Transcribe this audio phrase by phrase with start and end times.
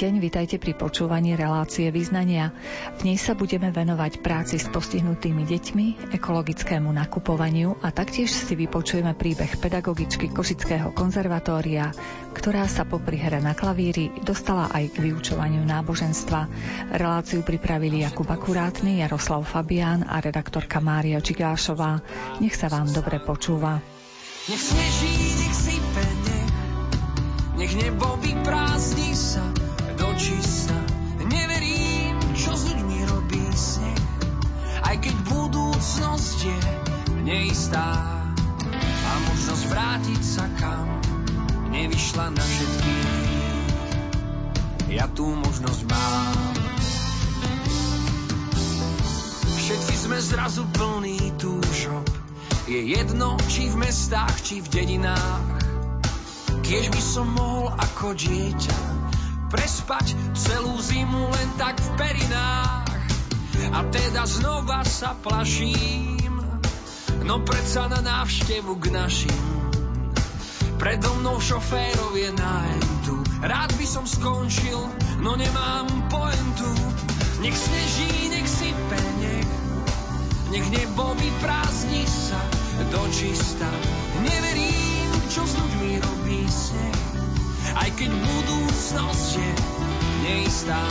[0.00, 2.56] deň, vitajte pri počúvaní relácie význania.
[2.96, 9.12] V nej sa budeme venovať práci s postihnutými deťmi, ekologickému nakupovaniu a taktiež si vypočujeme
[9.12, 11.92] príbeh pedagogičky Košického konzervatória,
[12.32, 16.48] ktorá sa popri hre na klavíri dostala aj k vyučovaniu náboženstva.
[16.96, 22.00] Reláciu pripravili Jakub Akurátny, Jaroslav Fabián a redaktorka Mária Čigášová.
[22.40, 23.84] Nech sa vám dobre počúva.
[24.48, 25.12] Nech sneží,
[25.44, 26.48] nech sype, nech,
[27.60, 29.59] nech nebo vyprázdni sa
[30.20, 30.76] dočista.
[31.24, 34.04] Neverím, čo s ľuďmi robí sneh,
[34.84, 36.60] aj keď budúcnosť je
[37.24, 38.20] neistá.
[38.84, 41.00] A možnosť vrátiť sa kam
[41.72, 43.64] nevyšla na všetkých.
[44.92, 46.52] Ja tú možnosť mám.
[49.56, 52.04] Všetci sme zrazu plní túžob.
[52.68, 55.64] Je jedno, či v mestách, či v dedinách.
[56.60, 58.89] Kiež by som mohol ako dieťa
[59.50, 63.02] prespať celú zimu len tak v perinách.
[63.74, 66.40] A teda znova sa plaším,
[67.26, 69.44] no predsa na návštevu k našim.
[70.80, 74.80] Predo mnou šoférov je nájdu, rád by som skončil,
[75.20, 76.72] no nemám poentu.
[77.44, 79.50] Nech sneží, nech sype, nech,
[80.48, 82.40] nech nebo vyprázdni sa
[82.88, 83.68] do čista.
[87.80, 89.50] Aj keď budúcnosť je
[90.28, 90.84] neistá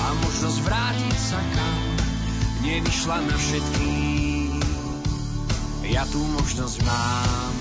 [0.00, 1.78] a možnosť vrátiť sa kam
[2.60, 3.92] nevyšla na všetky.
[5.90, 7.54] Ja tú možnosť mám.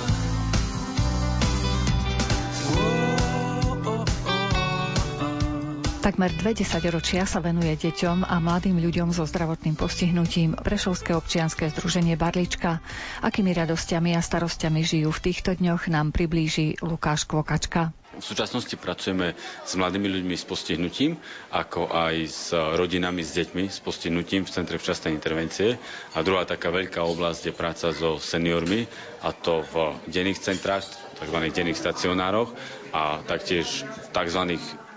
[6.00, 12.18] Takmer dve desaťročia sa venuje deťom a mladým ľuďom so zdravotným postihnutím Prešovské občianske združenie
[12.18, 12.82] Barlička.
[13.22, 17.94] Akými radosťami a starostiami žijú v týchto dňoch nám priblíži Lukáš Kvokačka.
[18.20, 19.32] V súčasnosti pracujeme
[19.64, 21.16] s mladými ľuďmi s postihnutím,
[21.50, 25.80] ako aj s rodinami s deťmi s postihnutím v Centre včasnej intervencie.
[26.14, 28.84] A druhá taká veľká oblasť je práca so seniormi,
[29.24, 29.74] a to v
[30.06, 30.84] denných centrách,
[31.16, 31.38] tzv.
[31.48, 32.52] denných stacionároch
[32.92, 34.42] a taktiež v tzv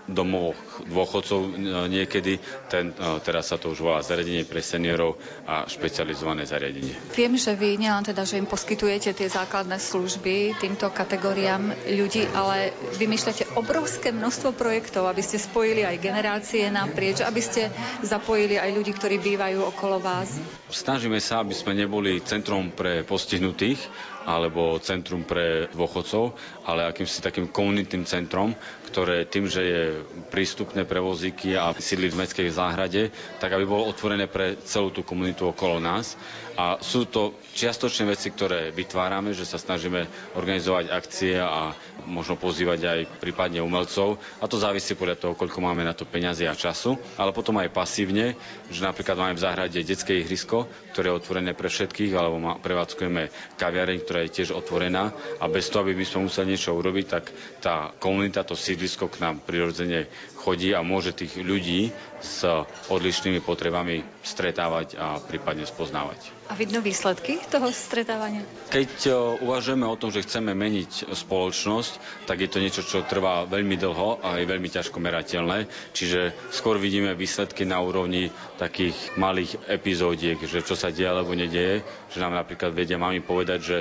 [0.07, 1.49] domovoch dôchodcov e,
[1.87, 2.35] niekedy.
[2.67, 5.15] Ten, e, teraz sa to už volá zariadenie pre seniorov
[5.47, 6.91] a špecializované zariadenie.
[7.15, 12.75] Viem, že vy nielen teda, že im poskytujete tie základné služby týmto kategóriám ľudí, ale
[12.99, 17.71] vymýšľate obrovské množstvo projektov, aby ste spojili aj generácie naprieč, aby ste
[18.03, 20.35] zapojili aj ľudí, ktorí bývajú okolo vás.
[20.67, 23.79] Snažíme sa, aby sme neboli centrom pre postihnutých,
[24.23, 28.55] alebo centrum pre dôchodcov, ale akýmsi takým komunitným centrom,
[28.93, 29.81] ktoré tým, že je
[30.29, 33.09] prístupné pre vozíky a sídli v mestskej záhrade,
[33.41, 36.13] tak aby bolo otvorené pre celú tú komunitu okolo nás.
[36.53, 40.05] A sú to čiastočné veci, ktoré vytvárame, že sa snažíme
[40.37, 41.73] organizovať akcie a
[42.05, 44.21] možno pozývať aj prípadne umelcov.
[44.37, 46.93] A to závisí podľa toho, koľko máme na to peniazy a času.
[47.17, 48.37] Ale potom aj pasívne,
[48.69, 53.97] že napríklad máme v záhrade detské ihrisko, ktoré je otvorené pre všetkých, alebo prevádzkujeme kaviareň,
[54.05, 55.09] ktorá je tiež otvorená
[55.41, 57.23] a bez toho, aby by sme museli niečo urobiť, tak
[57.59, 60.05] tá komunita, to sídlisko k nám prirodzene
[60.43, 62.43] chodí a môže tých ľudí s
[62.91, 66.42] odlišnými potrebami stretávať a prípadne spoznávať.
[66.51, 68.43] A vidno výsledky toho stretávania?
[68.67, 69.11] Keď e,
[69.41, 71.93] uvažujeme o tom, že chceme meniť spoločnosť,
[72.27, 75.65] tak je to niečo, čo trvá veľmi dlho a je veľmi ťažko merateľné.
[75.95, 78.27] Čiže skôr vidíme výsledky na úrovni
[78.59, 81.79] takých malých epizódiek, že čo sa deje alebo nedieje.
[82.11, 83.77] Že nám napríklad vedia mami povedať, že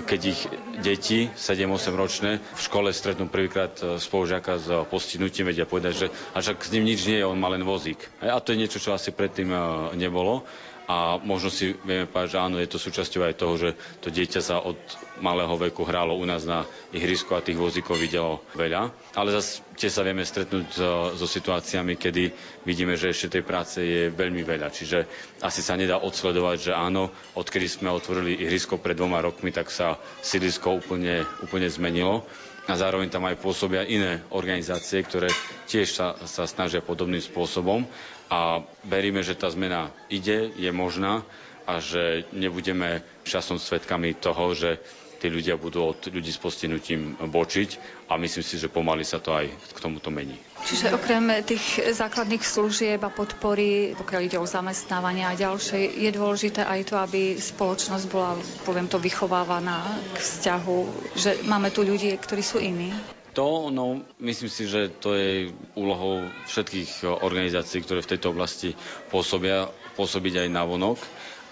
[0.00, 0.40] keď ich
[0.80, 6.40] deti 7-8 ročné v škole stretnú prvýkrát e, spolužiaka s postihnutím, vedia povedať, že a
[6.40, 8.00] však s ním nič nie je, on má len vozík.
[8.24, 9.58] A to je niečo, čo asi predtým e,
[9.94, 10.48] nebolo
[10.86, 14.38] a možno si vieme povedať, že áno, je to súčasťou aj toho, že to dieťa
[14.38, 14.78] sa od
[15.18, 16.62] malého veku hrálo u nás na
[16.94, 18.94] ihrisku a tých vozíkov videlo veľa.
[19.18, 22.30] Ale zase tie sa vieme stretnúť so, so situáciami, kedy
[22.62, 24.70] vidíme, že ešte tej práce je veľmi veľa.
[24.70, 24.98] Čiže
[25.42, 29.98] asi sa nedá odsledovať, že áno, odkedy sme otvorili ihrisko pred dvoma rokmi, tak sa
[30.22, 32.22] sídlisko úplne, úplne zmenilo
[32.66, 35.30] a zároveň tam aj pôsobia iné organizácie, ktoré
[35.70, 37.86] tiež sa, sa snažia podobným spôsobom
[38.26, 41.22] a veríme, že tá zmena ide, je možná
[41.66, 44.78] a že nebudeme časom svetkami toho, že
[45.16, 47.70] tí ľudia budú od ľudí s postihnutím bočiť
[48.12, 50.36] a myslím si, že pomaly sa to aj k tomuto mení.
[50.68, 56.62] Čiže okrem tých základných služieb a podpory, pokiaľ ide o zamestnávanie a ďalšie, je dôležité
[56.62, 58.36] aj to, aby spoločnosť bola,
[58.68, 59.82] poviem to, vychovávaná
[60.14, 60.78] k vzťahu,
[61.16, 62.92] že máme tu ľudí, ktorí sú iní.
[63.36, 68.72] To, no, myslím si, že to je úlohou všetkých organizácií, ktoré v tejto oblasti
[69.12, 70.96] pôsobia, pôsobiť aj na vonok.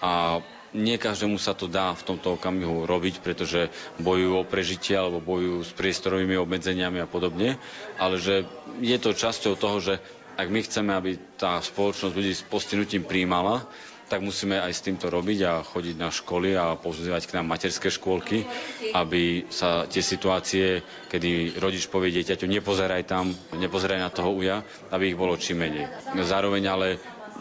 [0.01, 0.41] A
[0.73, 3.69] nie každému sa to dá v tomto okamihu robiť, pretože
[4.01, 7.55] bojujú o prežitie alebo bojujú s priestorovými obmedzeniami a podobne,
[7.95, 8.43] ale že
[8.83, 9.93] je to časťou toho, že
[10.35, 13.63] ak my chceme, aby tá spoločnosť ľudí s postihnutím príjmala,
[14.05, 17.89] tak musíme aj s týmto robiť a chodiť na školy a pozývať k nám materské
[17.89, 18.45] škôlky,
[18.93, 24.61] aby sa tie situácie, kedy rodič povie dieťaťu, nepozeraj tam, nepozeraj na toho uja,
[24.93, 25.89] aby ich bolo čím menej.
[26.21, 26.87] Zároveň ale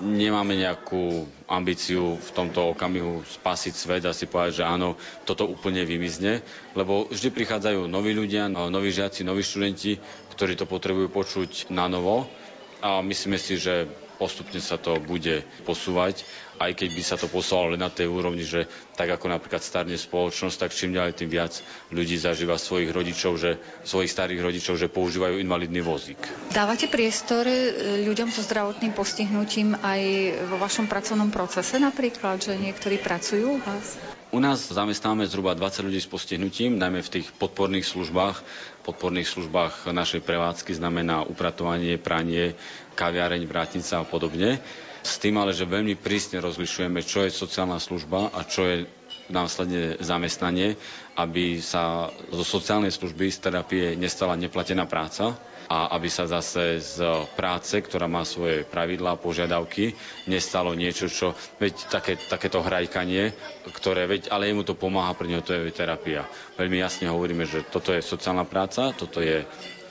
[0.03, 5.87] nemáme nejakú ambíciu v tomto okamihu spasiť svet a si povedať, že áno, toto úplne
[5.87, 6.43] vymizne,
[6.75, 10.01] lebo vždy prichádzajú noví ľudia, noví žiaci, noví študenti,
[10.35, 12.27] ktorí to potrebujú počuť na novo
[12.83, 16.23] a myslíme si, že postupne sa to bude posúvať,
[16.63, 19.99] aj keď by sa to posúvalo len na tej úrovni, že tak ako napríklad starne
[19.99, 21.59] spoločnosť, tak čím ďalej tým viac
[21.91, 26.19] ľudí zažíva svojich rodičov, že, svojich starých rodičov, že používajú invalidný vozík.
[26.55, 27.59] Dávate priestor e,
[28.07, 30.03] ľuďom so zdravotným postihnutím aj
[30.47, 34.14] vo vašom pracovnom procese napríklad, že niektorí pracujú u vás?
[34.35, 38.43] U nás zamestnáme zhruba 20 ľudí s postihnutím, najmä v tých podporných službách.
[38.83, 42.59] Podporných službách našej prevádzky znamená upratovanie, pranie,
[42.99, 44.59] kaviareň, vrátnica a podobne.
[45.07, 48.77] S tým ale, že veľmi prísne rozlišujeme, čo je sociálna služba a čo je
[49.31, 50.75] následne zamestnanie,
[51.15, 55.39] aby sa zo sociálnej služby, z terapie nestala neplatená práca
[55.69, 56.99] a aby sa zase z
[57.35, 59.95] práce, ktorá má svoje pravidlá, požiadavky,
[60.27, 63.33] nestalo niečo, čo, veď také, takéto hrajkanie,
[63.69, 66.25] ktoré, veď, ale jemu to pomáha, pre neho to je terapia.
[66.57, 69.45] Veľmi jasne hovoríme, že toto je sociálna práca, toto je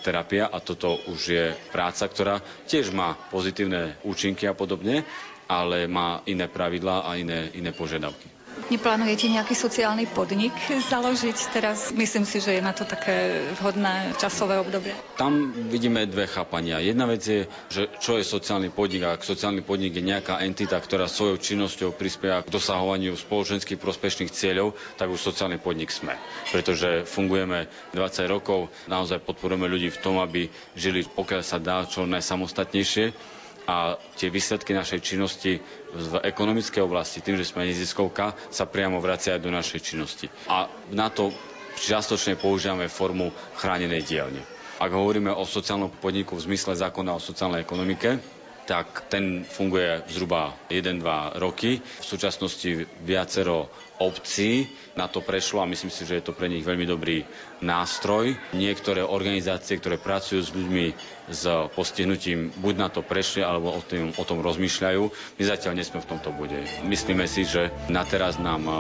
[0.03, 2.35] terapia a toto už je práca, ktorá
[2.67, 5.07] tiež má pozitívne účinky a podobne,
[5.47, 8.32] ale má iné pravidlá a iné, iné požiadavky.
[8.69, 11.89] Neplánujete nejaký sociálny podnik založiť teraz?
[11.89, 14.94] Myslím si, že je na to také vhodné časové obdobie.
[15.17, 16.77] Tam vidíme dve chápania.
[16.77, 19.05] Jedna vec je, že čo je sociálny podnik.
[19.05, 24.77] Ak sociálny podnik je nejaká entita, ktorá svojou činnosťou prispieva k dosahovaniu spoločenských prospešných cieľov,
[24.95, 26.13] tak už sociálny podnik sme.
[26.50, 32.05] Pretože fungujeme 20 rokov, naozaj podporujeme ľudí v tom, aby žili pokiaľ sa dá čo
[32.05, 33.33] najsamostatnejšie
[33.63, 35.60] a tie výsledky našej činnosti
[35.94, 40.27] v ekonomickej oblasti, tým, že sme neziskovka, sa priamo vraciajú do našej činnosti.
[40.51, 41.31] A na to
[41.80, 44.42] čiastočne používame formu chránenej dielne.
[44.77, 48.19] Ak hovoríme o sociálnom podniku v zmysle zákona o sociálnej ekonomike,
[48.63, 51.04] tak ten funguje zhruba 1-2
[51.39, 51.80] roky.
[51.80, 53.68] V súčasnosti viacero
[54.03, 57.23] obcí na to prešlo a myslím si, že je to pre nich veľmi dobrý
[57.59, 58.35] nástroj.
[58.53, 60.85] Niektoré organizácie, ktoré pracujú s ľuďmi
[61.31, 65.01] s postihnutím, buď na to prešli, alebo o, tým, o tom rozmýšľajú.
[65.39, 66.59] My zatiaľ nesme v tomto bude.
[66.83, 68.73] Myslíme si, že na teraz nám e,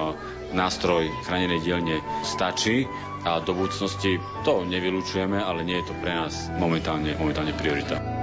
[0.51, 2.83] nástroj chránenej dielne stačí
[3.23, 8.22] a do budúcnosti to nevylučujeme, ale nie je to pre nás momentálne, momentálne priorita.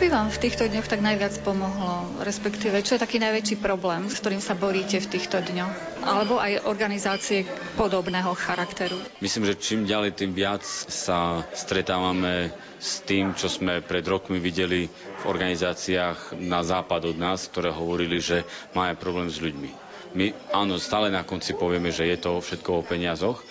[0.00, 2.08] By vám v týchto dňoch tak najviac pomohlo?
[2.24, 6.00] Respektíve, čo je taký najväčší problém, s ktorým sa boríte v týchto dňoch?
[6.00, 7.44] Alebo aj organizácie
[7.76, 8.96] podobného charakteru?
[9.20, 12.48] Myslím, že čím ďalej, tým viac sa stretávame
[12.80, 14.88] s tým, čo sme pred rokmi videli
[15.20, 19.68] v organizáciách na západ od nás, ktoré hovorili, že máme problém s ľuďmi.
[20.16, 23.44] My áno, stále na konci povieme, že je to všetko o peniazoch,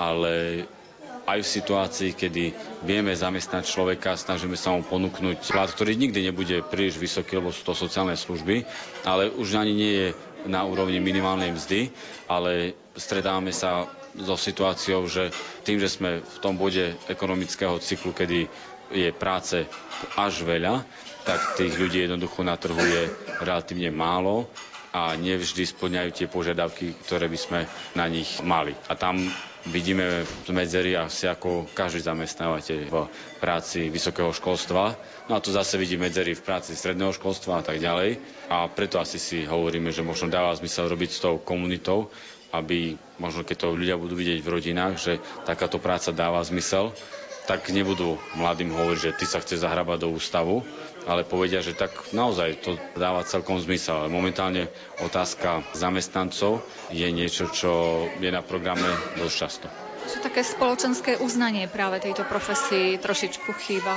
[0.00, 0.64] ale
[1.30, 2.44] aj v situácii, kedy
[2.82, 7.62] vieme zamestnať človeka, snažíme sa mu ponúknuť plat, ktorý nikdy nebude príliš vysoký, lebo sú
[7.62, 8.66] to sociálne služby,
[9.06, 10.08] ale už ani nie je
[10.50, 11.80] na úrovni minimálnej mzdy,
[12.26, 13.86] ale stretávame sa
[14.18, 15.30] so situáciou, že
[15.62, 18.50] tým, že sme v tom bode ekonomického cyklu, kedy
[18.90, 19.62] je práce
[20.18, 20.82] až veľa,
[21.22, 23.06] tak tých ľudí jednoducho na trhu je
[23.38, 24.50] relatívne málo
[24.90, 27.60] a nevždy splňajú tie požiadavky, ktoré by sme
[27.94, 28.74] na nich mali.
[28.90, 29.22] A tam
[29.68, 32.94] vidíme medzery asi ako každý zamestnávateľ v
[33.38, 34.96] práci vysokého školstva.
[35.28, 38.18] No a tu zase vidí medzery v práci stredného školstva a tak ďalej.
[38.48, 42.08] A preto asi si hovoríme, že možno dáva zmysel robiť s tou komunitou,
[42.50, 45.12] aby možno keď to ľudia budú vidieť v rodinách, že
[45.46, 46.90] takáto práca dáva zmysel,
[47.46, 50.62] tak nebudú mladým hovoriť, že ty sa chceš zahrabať do ústavu,
[51.10, 54.06] ale povedia, že tak naozaj to dáva celkom zmysel.
[54.06, 54.70] Ale momentálne
[55.02, 56.62] otázka zamestnancov
[56.94, 58.86] je niečo, čo je na programe
[59.18, 59.66] dosť často.
[60.00, 63.94] Čo také spoločenské uznanie práve tejto profesii trošičku chýba?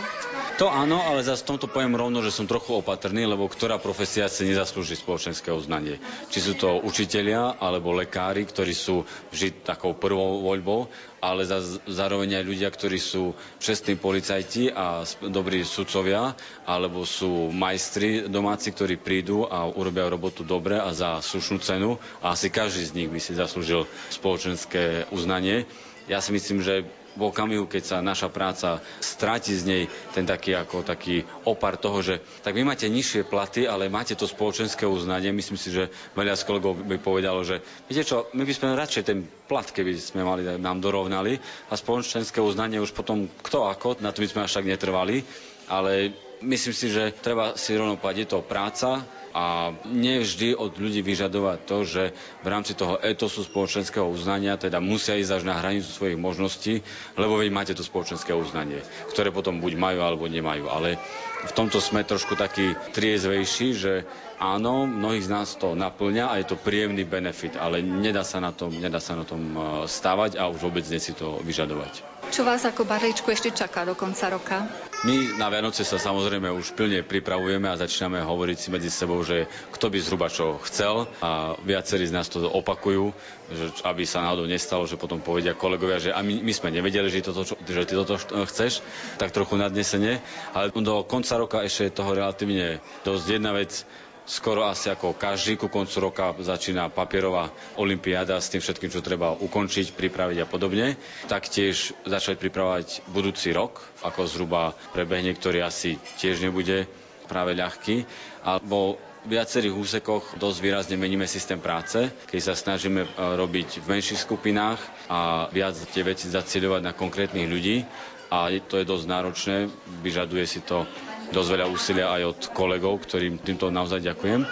[0.61, 4.45] To áno, ale v tomto poviem rovno, že som trochu opatrný, lebo ktorá profesia si
[4.45, 5.97] nezaslúži spoločenské uznanie.
[6.29, 10.91] Či sú to učitelia alebo lekári, ktorí sú vždy takou prvou voľbou,
[11.23, 16.35] ale za, zároveň aj ľudia, ktorí sú čestní policajti a dobrí sudcovia,
[16.67, 21.95] alebo sú majstri domáci, ktorí prídu a urobia robotu dobre a za slušnú cenu.
[22.19, 25.63] A asi každý z nich by si zaslúžil spoločenské uznanie.
[26.11, 30.57] Ja si myslím, že v okamihu, keď sa naša práca stráti z nej ten taký
[30.57, 35.29] ako taký opar toho, že tak vy máte nižšie platy, ale máte to spoločenské uznanie.
[35.29, 39.03] Myslím si, že veľa z kolegov by povedalo, že viete čo, my by sme radšej
[39.05, 41.37] ten plat, keby sme mali, nám dorovnali
[41.69, 45.21] a spoločenské uznanie už potom kto ako, na to by sme až tak netrvali,
[45.69, 49.01] ale myslím si, že treba si rovno povedať, je to práca,
[49.33, 52.03] a nevždy od ľudí vyžadovať to, že
[52.45, 56.85] v rámci toho etosu spoločenského uznania teda musia ísť až na hranicu svojich možností,
[57.17, 60.69] lebo veď máte to spoločenské uznanie, ktoré potom buď majú alebo nemajú.
[60.69, 61.01] Ale
[61.43, 63.93] v tomto sme trošku taký triezvejší, že
[64.37, 68.53] áno, mnohých z nás to naplňa a je to príjemný benefit, ale nedá sa na
[68.53, 69.59] tom, nedá sa na tom e,
[69.89, 72.12] stávať a už vôbec nie si to vyžadovať.
[72.33, 74.65] Čo vás ako barličku ešte čaká do konca roka?
[75.05, 79.45] My na Vianoce sa samozrejme už plne pripravujeme a začíname hovoriť si medzi sebou, že
[79.69, 83.13] kto by zhruba čo chcel a viacerí z nás to opakujú,
[83.53, 87.13] že aby sa náhodou nestalo, že potom povedia kolegovia, že a my, my sme nevedeli,
[87.13, 88.17] že, toto, že ty toto
[88.49, 88.81] chceš,
[89.21, 90.17] tak trochu nadnesenie.
[90.57, 93.25] Ale do konca roka ešte je toho relatívne dosť.
[93.29, 93.85] Jedna vec,
[94.25, 99.35] skoro asi ako každý ku koncu roka začína papierová olimpiáda s tým všetkým, čo treba
[99.35, 100.95] ukončiť, pripraviť a podobne.
[101.27, 106.87] Taktiež začať pripravovať budúci rok, ako zhruba prebehne, ktorý asi tiež nebude
[107.27, 108.03] práve ľahký.
[108.43, 113.87] A vo viacerých úsekoch dosť výrazne meníme systém práce, keď sa snažíme e, robiť v
[113.87, 117.87] menších skupinách a viac tie veci zacieľovať na konkrétnych ľudí
[118.27, 119.57] a to je dosť náročné,
[120.01, 120.83] vyžaduje si to
[121.33, 124.45] dosť veľa úsilia aj od kolegov, ktorým týmto naozaj ďakujem.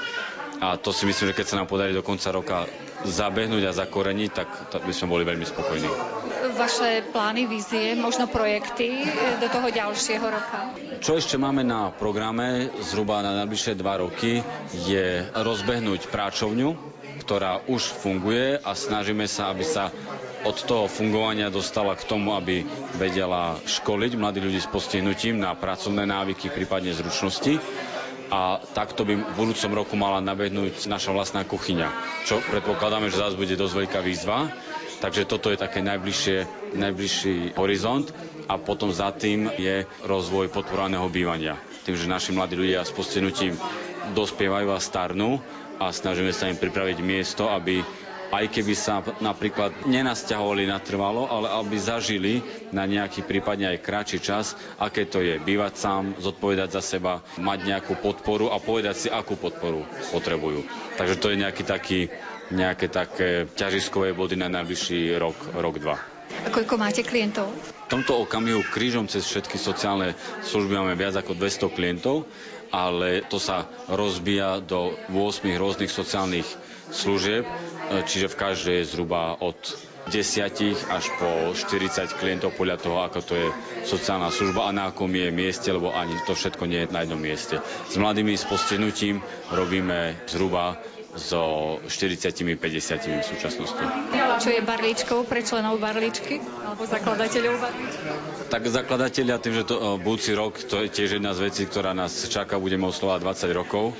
[0.61, 2.69] A to si myslím, že keď sa nám podarí do konca roka
[3.01, 5.89] zabehnúť a zakoreniť, tak, tak by sme boli veľmi spokojní.
[6.53, 9.01] Vaše plány, vízie, možno projekty
[9.41, 10.59] do toho ďalšieho roka?
[11.01, 14.45] Čo ešte máme na programe zhruba na najbližšie dva roky
[14.85, 16.90] je rozbehnúť práčovňu,
[17.22, 19.94] ktorá už funguje a snažíme sa, aby sa
[20.42, 22.66] od toho fungovania dostala k tomu, aby
[22.98, 27.62] vedela školiť mladých ľudí s postihnutím na pracovné návyky, prípadne zručnosti.
[28.32, 31.92] A takto by v budúcom roku mala nabehnúť naša vlastná kuchyňa,
[32.24, 34.48] čo predpokladáme, že zase bude dosť veľká výzva.
[35.04, 36.38] Takže toto je také najbližšie,
[36.80, 38.08] najbližší horizont
[38.48, 41.58] a potom za tým je rozvoj podporovaného bývania.
[41.84, 43.58] Tým, že naši mladí ľudia s postihnutím
[44.13, 45.42] dospievajú a starnú
[45.81, 47.81] a snažíme sa im pripraviť miesto, aby
[48.31, 52.39] aj keby sa napríklad nenasťahovali natrvalo, ale aby zažili
[52.71, 57.59] na nejaký prípadne aj kratší čas, aké to je bývať sám, zodpovedať za seba, mať
[57.67, 59.83] nejakú podporu a povedať si, akú podporu
[60.15, 60.63] potrebujú.
[60.95, 62.00] Takže to je nejaký taký,
[62.55, 66.00] nejaké také ťažiskové body na najbližší rok, rok, dva.
[66.31, 67.51] A koľko máte klientov?
[67.91, 70.15] V tomto okamihu krížom cez všetky sociálne
[70.47, 72.23] služby máme viac ako 200 klientov,
[72.72, 76.48] ale to sa rozbíja do 8 rôznych sociálnych
[76.92, 77.44] služieb
[78.08, 79.58] čiže v každej je zhruba od
[80.10, 80.18] 10
[80.90, 83.48] až po 40 klientov podľa toho, ako to je
[83.86, 87.22] sociálna služba a na akom je mieste, lebo ani to všetko nie je na jednom
[87.22, 87.62] mieste.
[87.86, 89.22] S mladými s postihnutím
[89.54, 90.82] robíme zhruba
[91.15, 92.56] so 40-50
[93.20, 93.84] v súčasnosti.
[94.39, 98.03] Čo je barličkou pre členov barličky alebo zakladateľov barličky?
[98.48, 101.91] Tak zakladatelia, tým, že to uh, budúci rok, to je tiež jedna z vecí, ktorá
[101.91, 103.91] nás čaká, budeme oslovať 20 rokov,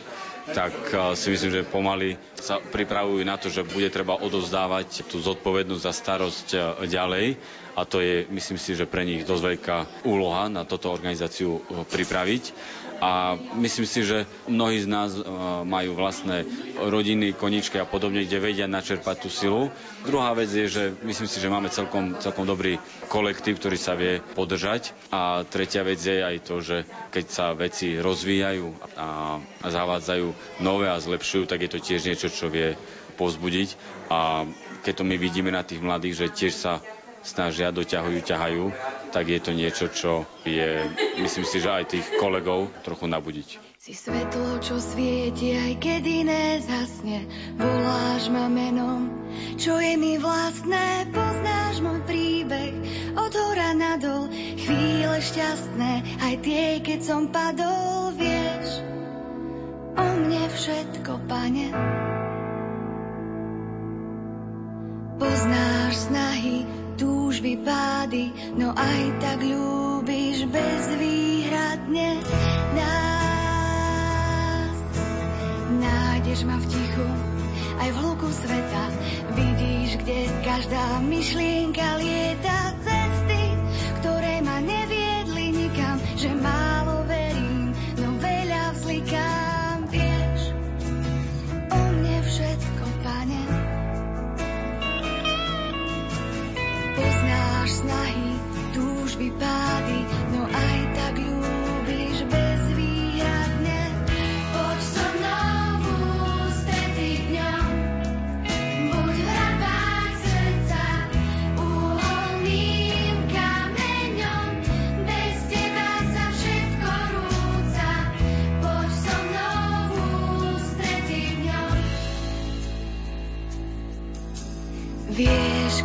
[0.51, 5.20] tak uh, si myslím, že pomaly sa pripravujú na to, že bude treba odovzdávať tú
[5.20, 7.36] zodpovednosť za starosť uh, ďalej
[7.75, 12.44] a to je, myslím si, že pre nich dosť veľká úloha na toto organizáciu pripraviť
[13.01, 15.25] a myslím si, že mnohí z nás e,
[15.65, 16.46] majú vlastné
[16.77, 19.74] rodiny, koničky a podobne, kde vedia načerpať tú silu.
[20.05, 22.77] Druhá vec je, že myslím si, že máme celkom, celkom dobrý
[23.10, 24.93] kolektív, ktorý sa vie podržať.
[25.10, 31.01] A tretia vec je aj to, že keď sa veci rozvíjajú a zavádzajú nové a
[31.01, 32.77] zlepšujú, tak je to tiež niečo, čo vie
[33.17, 33.70] pozbudiť.
[34.13, 34.46] A
[34.86, 36.86] keď to my vidíme na tých mladých, že tiež sa
[37.22, 38.66] snažia, doťahujú, ťahajú,
[39.13, 40.12] tak je to niečo, čo
[40.46, 40.86] je,
[41.22, 43.50] myslím si, že aj tých kolegov trochu nabudiť.
[43.82, 47.25] Si svetlo, čo svieti, aj keď iné zasne,
[47.58, 49.10] voláš ma menom,
[49.58, 52.78] čo je mi vlastné, poznáš môj príbeh,
[53.18, 54.30] od hora nadol,
[54.62, 58.86] chvíle šťastné, aj tie, keď som padol, vieš,
[59.98, 61.68] o mne všetko, pane.
[65.18, 66.70] Poznáš snahy,
[67.01, 72.22] túžby, pády, no aj tak ľúbiš bezvýhradne
[72.77, 74.75] nás.
[75.81, 77.09] Nájdeš ma v tichu,
[77.81, 78.85] aj v hluku sveta,
[79.33, 82.91] vidíš, kde každá myšlienka lieta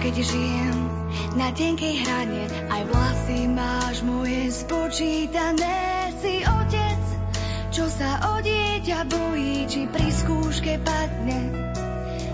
[0.06, 0.78] keď žijem
[1.34, 6.14] na tenkej hrane, aj vlasy máš moje spočítané.
[6.22, 7.02] Si otec,
[7.74, 11.50] čo sa o dieťa bojí, či pri skúške padne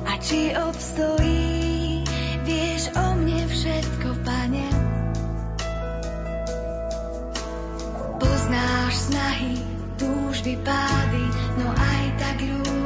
[0.05, 2.05] a či obstojí.
[2.45, 4.69] Vieš o mne všetko, pane.
[8.21, 9.57] Poznáš snahy,
[9.97, 11.25] túžby, pády,
[11.57, 12.82] no aj tak ľúbiš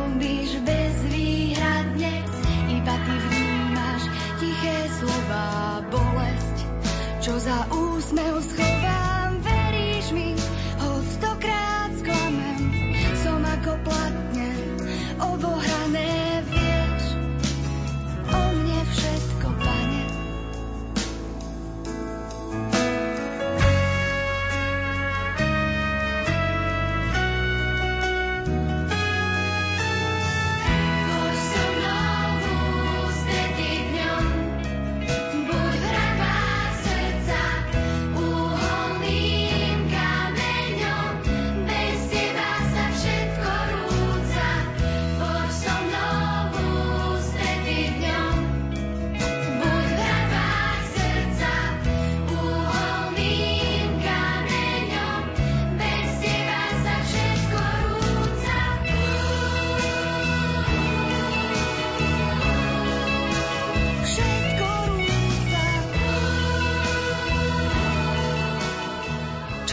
[5.07, 6.57] slova, bolesť,
[7.23, 9.16] čo za úsmev schovám.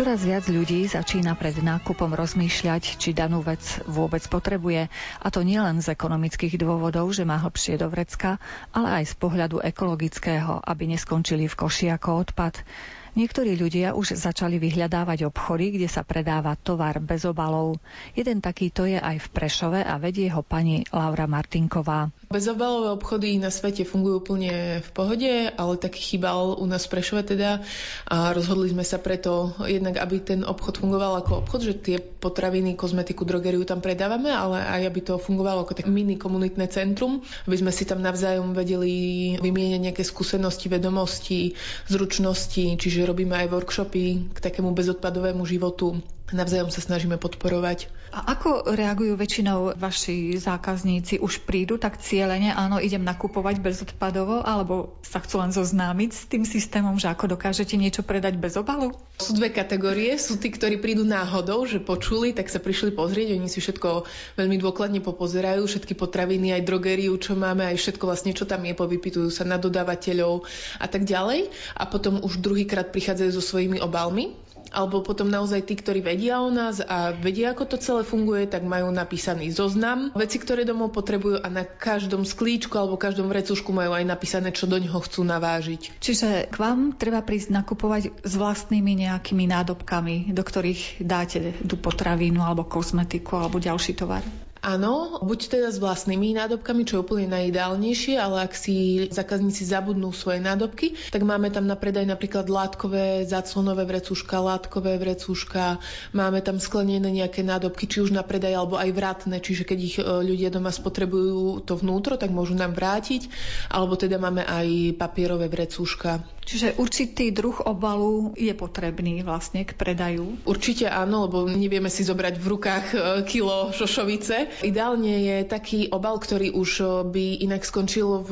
[0.03, 4.91] Čoraz viac ľudí začína pred nákupom rozmýšľať, či danú vec vôbec potrebuje.
[5.23, 8.35] A to nielen z ekonomických dôvodov, že má hlbšie do vrecka,
[8.75, 12.67] ale aj z pohľadu ekologického, aby neskončili v koši ako odpad.
[13.13, 17.77] Niektorí ľudia už začali vyhľadávať obchody, kde sa predáva tovar bez obalov.
[18.17, 22.09] Jeden takýto je aj v Prešove a vedie ho pani Laura Martinková.
[22.33, 27.21] Bezobalové obchody na svete fungujú úplne v pohode, ale taký chýbal u nás v Prešove
[27.21, 27.61] teda
[28.09, 32.73] a rozhodli sme sa preto jednak, aby ten obchod fungoval ako obchod, že tie potraviny,
[32.73, 37.61] kozmetiku, drogeriu tam predávame, ale aj aby to fungovalo ako tak mini komunitné centrum, aby
[37.61, 41.53] sme si tam navzájom vedeli vymieňať nejaké skúsenosti, vedomosti,
[41.85, 45.99] zručnosti, čiže robíme aj workshopy k takému bezodpadovému životu
[46.31, 47.91] navzájom sa snažíme podporovať.
[48.13, 51.17] A ako reagujú väčšinou vaši zákazníci?
[51.17, 56.45] Už prídu tak cieľene, áno, idem nakupovať bezodpadovo, alebo sa chcú len zoznámiť s tým
[56.45, 58.93] systémom, že ako dokážete niečo predať bez obalu?
[59.17, 60.13] Sú dve kategórie.
[60.21, 63.33] Sú tí, ktorí prídu náhodou, že počuli, tak sa prišli pozrieť.
[63.33, 64.05] Oni si všetko
[64.37, 68.77] veľmi dôkladne popozerajú, všetky potraviny, aj drogériu, čo máme, aj všetko vlastne, čo tam je,
[68.77, 70.45] povypitujú sa na dodávateľov
[70.77, 71.49] a tak ďalej.
[71.73, 74.37] A potom už druhýkrát prichádzajú so svojimi obalmi
[74.73, 78.65] alebo potom naozaj tí, ktorí vedia o nás a vedia, ako to celé funguje, tak
[78.65, 83.93] majú napísaný zoznam veci, ktoré domov potrebujú a na každom sklíčku alebo každom vrecušku majú
[83.93, 86.01] aj napísané, čo do neho chcú navážiť.
[86.01, 92.41] Čiže k vám treba prísť nakupovať s vlastnými nejakými nádobkami, do ktorých dáte tú potravínu
[92.41, 94.25] alebo kozmetiku alebo ďalší tovar?
[94.63, 100.15] Áno, buď teda s vlastnými nádobkami, čo je úplne najideálnejšie, ale ak si zákazníci zabudnú
[100.15, 105.83] svoje nádobky, tak máme tam na predaj napríklad látkové, záclonové vrecúška, látkové vrecúška,
[106.15, 109.99] máme tam sklenené nejaké nádobky, či už na predaj, alebo aj vratné, čiže keď ich
[109.99, 113.27] e, ľudia doma spotrebujú to vnútro, tak môžu nám vrátiť,
[113.67, 116.23] alebo teda máme aj papierové vrecúška.
[116.43, 120.43] Čiže určitý druh obalu je potrebný vlastne k predaju?
[120.43, 122.97] Určite áno, lebo nevieme si zobrať v rukách e,
[123.27, 124.52] kilo šošovice.
[124.61, 128.31] Ideálne je taký obal, ktorý už e, by inak skončil v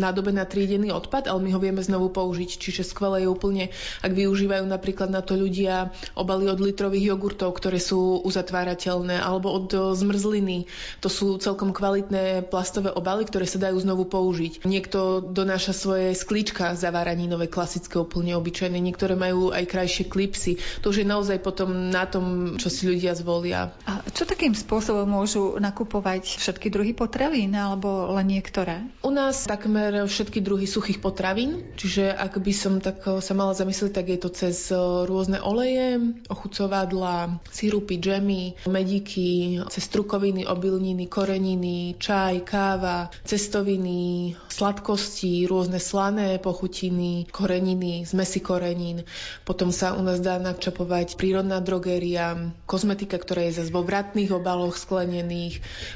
[0.00, 2.58] nádobe na triedený odpad, ale my ho vieme znovu použiť.
[2.58, 3.70] Čiže skvelé je úplne,
[4.02, 9.68] ak využívajú napríklad na to ľudia obaly od litrových jogurtov, ktoré sú uzatvárateľné, alebo od
[9.70, 10.66] e, zmrzliny.
[11.04, 14.64] To sú celkom kvalitné plastové obaly, ktoré sa dajú znovu použiť.
[14.64, 18.80] Niekto donáša svoje sklíčka zaváraní nové klasické, úplne obyčajné.
[18.80, 20.56] Niektoré majú aj krajšie klipsy.
[20.80, 23.74] To už je naozaj potom na tom, čo si ľudia zvolia.
[23.84, 28.84] A čo takým spôsobom môžu nakupovať všetky druhy potravín alebo len niektoré?
[29.04, 33.52] U nás takmer všetky druhy suchých potravín, čiže ak by som tak eh, sa mala
[33.52, 41.06] zamyslieť, tak je to cez eh, rôzne oleje, ochucovadla, sirupy, džemy, medíky, cez strukoviny, obilniny,
[41.06, 49.02] koreniny, čaj, káva, cestoviny, sladkosti, rôzne slané pochutiny, koreniny, zmesi korenín.
[49.42, 54.78] Potom sa u nás dá načapovať prírodná drogéria, kozmetika, ktorá je zase vo vratných obaloch
[54.78, 55.33] sklenených,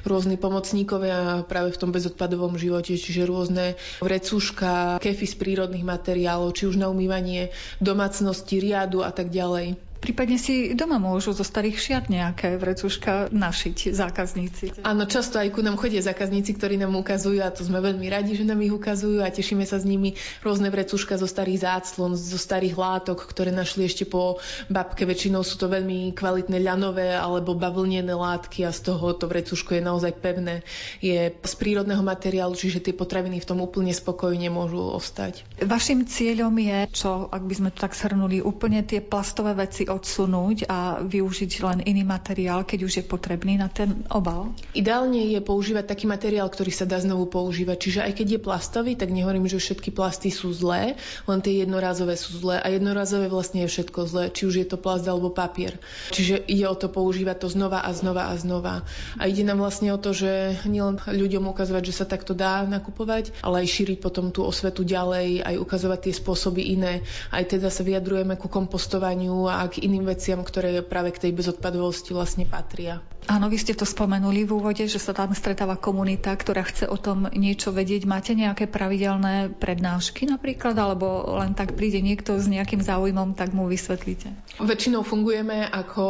[0.04, 3.74] rôzni pomocníkovia práve v tom bezodpadovom živote, čiže rôzne
[4.04, 9.87] vrecúška, kefy z prírodných materiálov, či už na umývanie domácnosti, riadu a tak ďalej.
[9.98, 14.64] Prípadne si doma môžu zo starých šiat nejaké vrecuška našiť zákazníci.
[14.86, 18.38] Áno, často aj ku nám chodia zákazníci, ktorí nám ukazujú a to sme veľmi radi,
[18.38, 20.14] že nám ich ukazujú a tešíme sa s nimi
[20.46, 24.38] rôzne vrecuška zo starých záclon, zo starých látok, ktoré našli ešte po
[24.70, 25.02] babke.
[25.02, 29.82] Väčšinou sú to veľmi kvalitné ľanové alebo bavlnené látky a z toho to vrecuško je
[29.82, 30.62] naozaj pevné.
[31.02, 35.42] Je z prírodného materiálu, čiže tie potraviny v tom úplne spokojne môžu ostať.
[35.58, 40.68] Vašim cieľom je, čo ak by sme to tak shrnuli, úplne tie plastové veci odsunúť
[40.68, 44.52] a využiť len iný materiál, keď už je potrebný na ten obal?
[44.76, 47.76] Ideálne je používať taký materiál, ktorý sa dá znovu používať.
[47.76, 52.14] Čiže aj keď je plastový, tak nehovorím, že všetky plasty sú zlé, len tie jednorázové
[52.14, 52.60] sú zlé.
[52.60, 55.80] A jednorázové vlastne je všetko zlé, či už je to plast alebo papier.
[56.12, 58.84] Čiže ide o to používať to znova a znova a znova.
[59.16, 63.32] A ide nám vlastne o to, že nielen ľuďom ukazovať, že sa takto dá nakupovať,
[63.40, 67.00] ale aj šíriť potom tú osvetu ďalej, aj ukazovať tie spôsoby iné.
[67.32, 72.12] Aj teda sa vyjadrujeme ku kompostovaniu a ak iným veciam, ktoré práve k tej bezodpadovosti
[72.12, 72.98] vlastne patria.
[73.28, 76.96] Áno, vy ste to spomenuli v úvode, že sa tam stretáva komunita, ktorá chce o
[76.96, 78.08] tom niečo vedieť.
[78.08, 83.68] Máte nejaké pravidelné prednášky napríklad, alebo len tak príde niekto s nejakým záujmom, tak mu
[83.68, 84.32] vysvetlíte?
[84.64, 86.04] Väčšinou fungujeme ako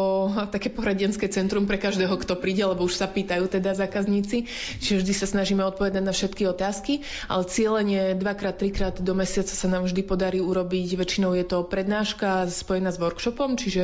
[0.55, 4.47] také poradenské centrum pre každého, kto príde, lebo už sa pýtajú teda zákazníci,
[4.79, 9.67] čiže vždy sa snažíme odpovedať na všetky otázky, ale cieľenie dvakrát, trikrát do mesiaca sa
[9.67, 10.95] nám vždy podarí urobiť.
[10.95, 13.83] Väčšinou je to prednáška spojená s workshopom, čiže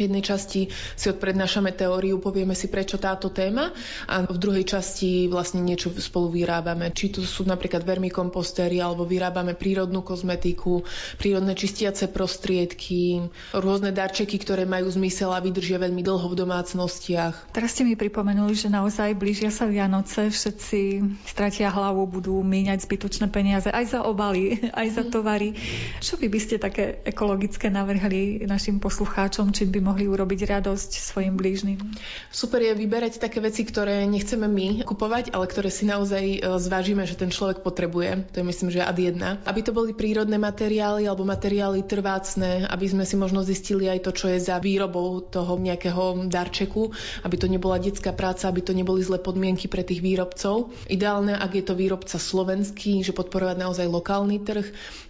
[0.00, 3.76] v jednej časti si odprednášame teóriu, povieme si prečo táto téma
[4.08, 6.88] a v druhej časti vlastne niečo spolu vyrábame.
[6.88, 10.80] Či to sú napríklad vermikompostéry alebo vyrábame prírodnú kozmetiku,
[11.20, 17.52] prírodné čistiace prostriedky, rôzne darčeky, ktoré majú zmysel a vydržia veľmi dlho v domácnostiach.
[17.52, 23.28] Teraz ste mi pripomenuli, že naozaj blížia sa Vianoce, všetci stratia hlavu, budú míňať zbytočné
[23.28, 25.52] peniaze aj za obaly, aj za tovary.
[26.00, 31.34] Čo vy by ste také ekologické navrhli našim poslucháčom, či by mohli urobiť radosť svojim
[31.34, 31.82] blížnym.
[32.30, 37.02] Super je vyberať také veci, ktoré nechceme my kupovať, ale ktoré si naozaj e, zvážime,
[37.02, 38.30] že ten človek potrebuje.
[38.30, 39.42] To je myslím, že ad jedna.
[39.42, 44.14] Aby to boli prírodné materiály alebo materiály trvácne, aby sme si možno zistili aj to,
[44.14, 46.94] čo je za výrobou toho nejakého darčeku,
[47.26, 50.70] aby to nebola detská práca, aby to neboli zlé podmienky pre tých výrobcov.
[50.86, 54.66] Ideálne, ak je to výrobca slovenský, že podporovať naozaj lokálny trh.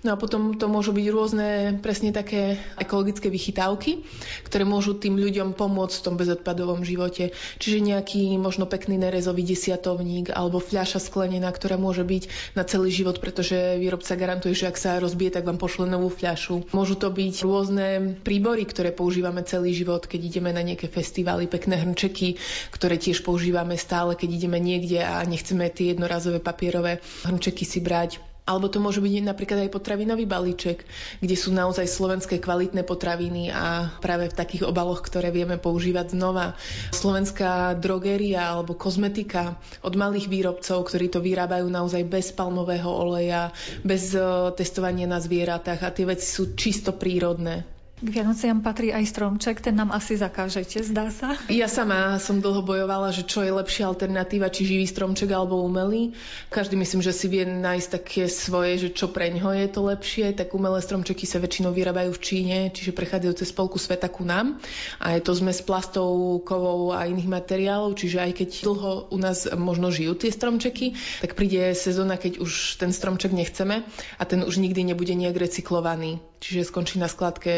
[0.06, 1.48] No a potom to môžu byť rôzne
[1.84, 4.00] presne také ekologické vychytávky,
[4.46, 7.34] ktoré môžu tým ľuďom pomôcť v tom bezodpadovom živote.
[7.58, 13.18] Čiže nejaký možno pekný nerezový desiatovník alebo fľaša sklenená, ktorá môže byť na celý život,
[13.18, 16.70] pretože výrobca garantuje, že ak sa rozbije, tak vám pošle novú fľašu.
[16.70, 17.86] Môžu to byť rôzne
[18.22, 22.38] príbory, ktoré používame celý život, keď ideme na nejaké festivály, pekné hrnčeky,
[22.70, 28.29] ktoré tiež používame stále, keď ideme niekde a nechceme tie jednorazové papierové hrnčeky si brať.
[28.48, 30.82] Alebo to môže byť napríklad aj potravinový balíček,
[31.20, 36.56] kde sú naozaj slovenské kvalitné potraviny a práve v takých obaloch, ktoré vieme používať znova.
[36.90, 43.52] Slovenská drogeria alebo kozmetika od malých výrobcov, ktorí to vyrábajú naozaj bez palmového oleja,
[43.84, 44.22] bez eh,
[44.54, 47.79] testovania na zvieratách a tie veci sú čisto prírodné.
[48.00, 51.36] K Vianociam patrí aj stromček, ten nám asi zakážete, zdá sa.
[51.52, 56.16] Ja sama som dlho bojovala, že čo je lepšia alternatíva, či živý stromček alebo umelý.
[56.48, 60.32] Každý myslím, že si vie nájsť také svoje, že čo pre ňo je to lepšie.
[60.32, 64.56] Tak umelé stromčeky sa väčšinou vyrábajú v Číne, čiže prechádzajú cez spolku sveta ku nám.
[64.96, 69.44] A je to zmes plastov, kovov a iných materiálov, čiže aj keď dlho u nás
[69.52, 73.84] možno žijú tie stromčeky, tak príde sezóna, keď už ten stromček nechceme
[74.16, 77.52] a ten už nikdy nebude nejak recyklovaný čiže skončí na skladke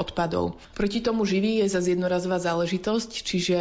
[0.00, 0.56] odpadov.
[0.72, 3.58] Proti tomu živý je zase jednorazová záležitosť, čiže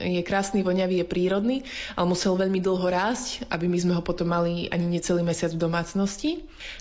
[0.00, 1.56] je krásny, voňavý, je prírodný,
[1.98, 5.60] ale musel veľmi dlho rásť, aby my sme ho potom mali ani necelý mesiac v
[5.60, 6.30] domácnosti.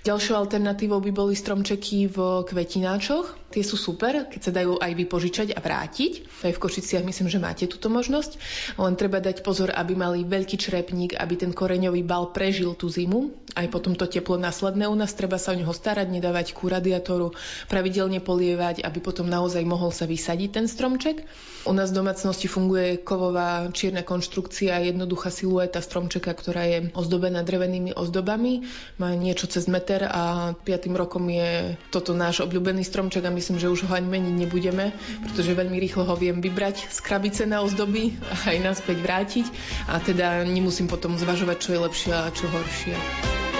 [0.05, 3.49] Ďalšou alternatívou by boli stromčeky v kvetináčoch.
[3.49, 6.45] Tie sú super, keď sa dajú aj vypožičať a vrátiť.
[6.45, 8.37] Aj v Košiciach myslím, že máte túto možnosť.
[8.77, 13.33] Len treba dať pozor, aby mali veľký črepník, aby ten koreňový bal prežil tú zimu.
[13.57, 17.33] Aj potom to teplo následné u nás treba sa o neho starať, nedávať ku radiátoru,
[17.65, 21.25] pravidelne polievať, aby potom naozaj mohol sa vysadiť ten stromček.
[21.65, 27.97] U nás v domácnosti funguje kovová čierna konštrukcia, jednoduchá silueta stromčeka, ktorá je ozdobená drevenými
[27.97, 28.69] ozdobami.
[29.01, 33.73] Má niečo cez meter a piatým rokom je toto náš obľúbený stromček a myslím, že
[33.73, 34.93] už ho ani meniť nebudeme,
[35.25, 39.45] pretože veľmi rýchlo ho viem vybrať z krabice na ozdoby a aj naspäť vrátiť
[39.89, 43.58] a teda nemusím potom zvažovať, čo je lepšie a čo horšie.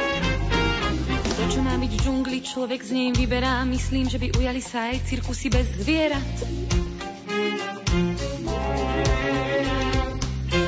[1.40, 3.64] To, čo má byť v džungli, človek z nej vyberá.
[3.64, 6.28] Myslím, že by ujali sa aj cirkusy bez zvierat.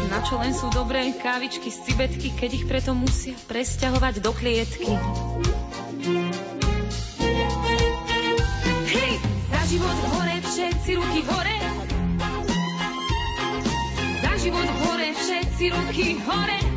[0.07, 4.95] Na čo len sú dobré kávičky z cibetky, keď ich preto musia presťahovať do klietky.
[8.95, 9.13] Hej,
[9.51, 11.57] za život hore, všetci ruky hore.
[14.23, 16.70] Za život hore, všetci ruky hore.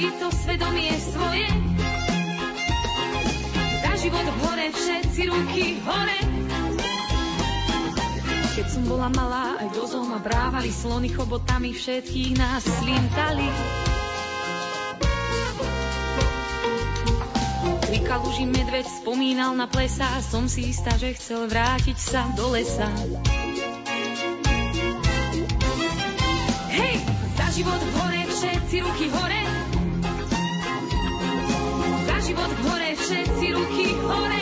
[0.00, 1.44] To svedomie svoje.
[3.84, 6.18] Za život hore, všetci ruky hore.
[8.56, 13.44] Keď som bola malá, aj do ma brávali slony chobotami, všetkých nás slintali.
[17.84, 22.88] Pri kaluži medveď spomínal na plesa, som si istá, že chcel vrátiť sa do lesa.
[26.72, 27.04] Hej,
[27.36, 29.49] za život hore, všetci ruky hore.
[32.40, 34.39] Život hore, všetci ruky hore.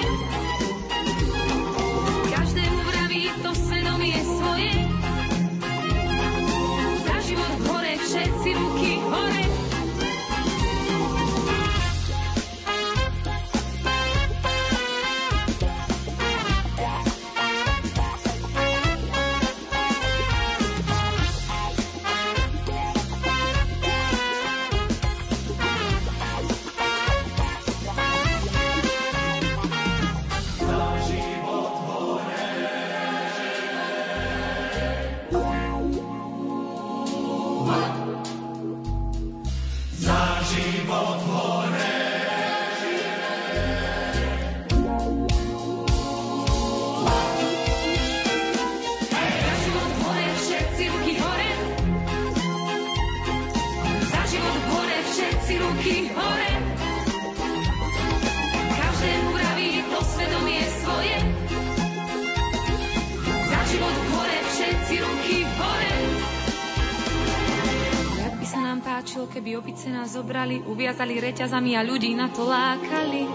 [70.78, 73.26] Uviazali reťazami a ľudí na to lákali.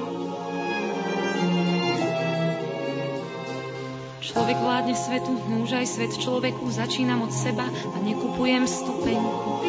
[4.23, 6.63] Človek vládne svetu, už aj svet človeku.
[6.71, 9.59] Začínam od seba a nekupujem stupenku.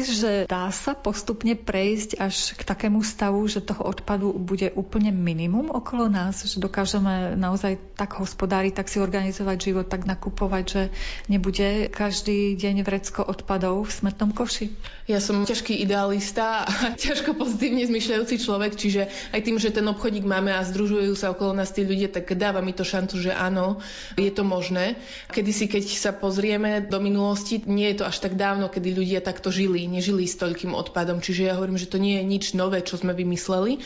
[0.00, 5.12] Si, že dá sa postupne prejsť až k takému stavu, že toho odpadu bude úplne
[5.12, 10.82] minimum okolo nás, že dokážeme naozaj tak hospodáriť, tak si organizovať život, tak nakupovať, že
[11.28, 14.72] nebude každý deň vrecko odpadov v smrtnom koši?
[15.04, 16.72] Ja som ťažký idealista a
[17.04, 21.52] ťažko pozitívne zmyšľajúci človek, čiže aj tým, že ten obchodík máme a združujú sa okolo
[21.52, 23.82] nás tí ľudia, tak dáva mi to šancu, že áno,
[24.16, 24.96] je to možné.
[25.28, 29.20] Kedy si, keď sa pozrieme do minulosti, nie je to až tak dávno, kedy ľudia
[29.20, 31.22] takto žili, nežili s toľkým odpadom.
[31.22, 33.78] Čiže ja hovorím, že to nie je nič nové, čo sme vymysleli,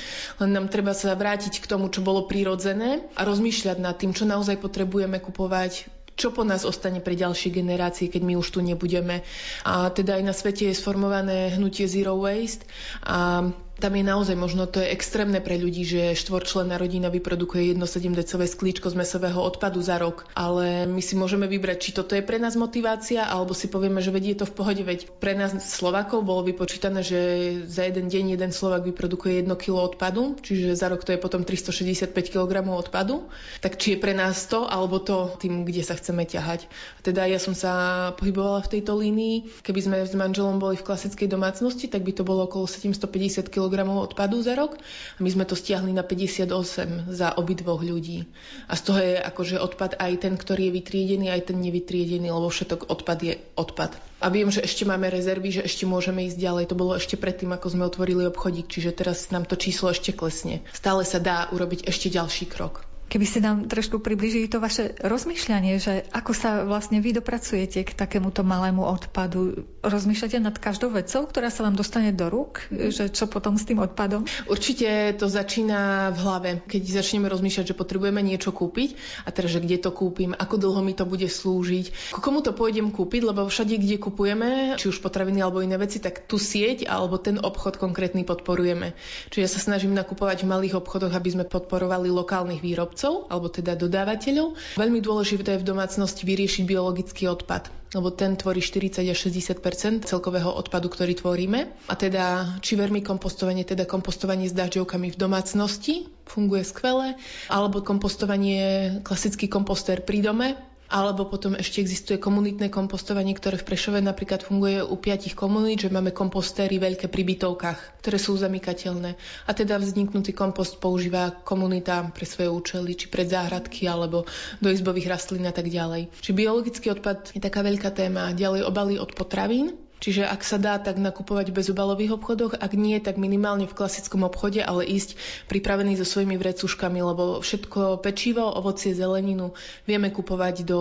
[0.43, 4.29] len nám treba sa vrátiť k tomu, čo bolo prirodzené a rozmýšľať nad tým, čo
[4.29, 9.21] naozaj potrebujeme kupovať, čo po nás ostane pre ďalšie generácie, keď my už tu nebudeme.
[9.69, 12.65] A teda aj na svete je sformované hnutie Zero Waste
[13.05, 18.17] a tam je naozaj možno, to je extrémne pre ľudí, že štvorčlenná rodina vyprodukuje 1,7
[18.17, 20.25] decové sklíčko z mesového odpadu za rok.
[20.33, 24.09] Ale my si môžeme vybrať, či toto je pre nás motivácia, alebo si povieme, že
[24.09, 24.81] vedie to v pohode.
[24.81, 27.21] Veď pre nás Slovakov bolo vypočítané, že
[27.69, 31.45] za jeden deň jeden Slovak vyprodukuje 1 kg odpadu, čiže za rok to je potom
[31.45, 33.29] 365 kg odpadu.
[33.61, 36.65] Tak či je pre nás to, alebo to tým, kde sa chceme ťahať.
[37.05, 39.61] Teda ja som sa pohybovala v tejto línii.
[39.61, 43.66] Keby sme s manželom boli v klasickej domácnosti, tak by to bolo okolo 750 kg
[43.67, 44.79] kg odpadu za rok
[45.17, 48.31] a my sme to stiahli na 58 za obidvoch ľudí.
[48.71, 52.47] A z toho je akože odpad aj ten, ktorý je vytriedený, aj ten nevytriedený, lebo
[52.47, 53.99] všetok odpad je odpad.
[54.23, 56.65] A viem, že ešte máme rezervy, že ešte môžeme ísť ďalej.
[56.73, 60.65] To bolo ešte predtým, ako sme otvorili obchodík, čiže teraz nám to číslo ešte klesne.
[60.73, 62.96] Stále sa dá urobiť ešte ďalší krok.
[63.07, 67.95] Keby ste nám trošku približili to vaše rozmýšľanie, že ako sa vlastne vy dopracujete k
[67.95, 69.63] takémuto malému odpadu.
[69.87, 73.79] Rozmýšľate nad každou vecou, ktorá sa vám dostane do rúk, že čo potom s tým
[73.79, 74.27] odpadom?
[74.51, 79.63] Určite to začína v hlave, keď začneme rozmýšľať, že potrebujeme niečo kúpiť a teraz, že
[79.63, 83.47] kde to kúpim, ako dlho mi to bude slúžiť, k komu to pôjdem kúpiť, lebo
[83.47, 87.79] všade, kde kupujeme, či už potraviny alebo iné veci, tak tu sieť alebo ten obchod
[87.79, 88.99] konkrétny podporujeme.
[89.31, 93.53] Čiže ja sa snažím nakupovať v malých obchodoch, aby sme podporovali lokálnych výrobcov výrobcov, alebo
[93.53, 94.57] teda dodávateľov.
[94.81, 100.53] Veľmi dôležité je v domácnosti vyriešiť biologický odpad lebo ten tvorí 40 až 60% celkového
[100.53, 101.71] odpadu, ktorý tvoríme.
[101.89, 107.17] A teda či kompostovanie, teda kompostovanie s dažďovkami v domácnosti, funguje skvele,
[107.49, 113.99] alebo kompostovanie, klasický komposter pri dome, alebo potom ešte existuje komunitné kompostovanie, ktoré v Prešove
[114.03, 119.19] napríklad funguje u piatich komunít, že máme kompostéry veľké pri bytovkách, ktoré sú zamykateľné.
[119.47, 124.29] A teda vzniknutý kompost používa komunita pre svoje účely, či pre záhradky, alebo
[124.63, 126.11] do izbových rastlín a tak ďalej.
[126.23, 128.35] Či biologický odpad je taká veľká téma.
[128.35, 133.01] Ďalej obaly od potravín, Čiže ak sa dá, tak nakupovať v bezobalových obchodoch, ak nie,
[133.01, 135.17] tak minimálne v klasickom obchode, ale ísť
[135.49, 139.57] pripravený so svojimi vrecuškami, lebo všetko pečivo, ovocie, zeleninu
[139.89, 140.81] vieme kupovať do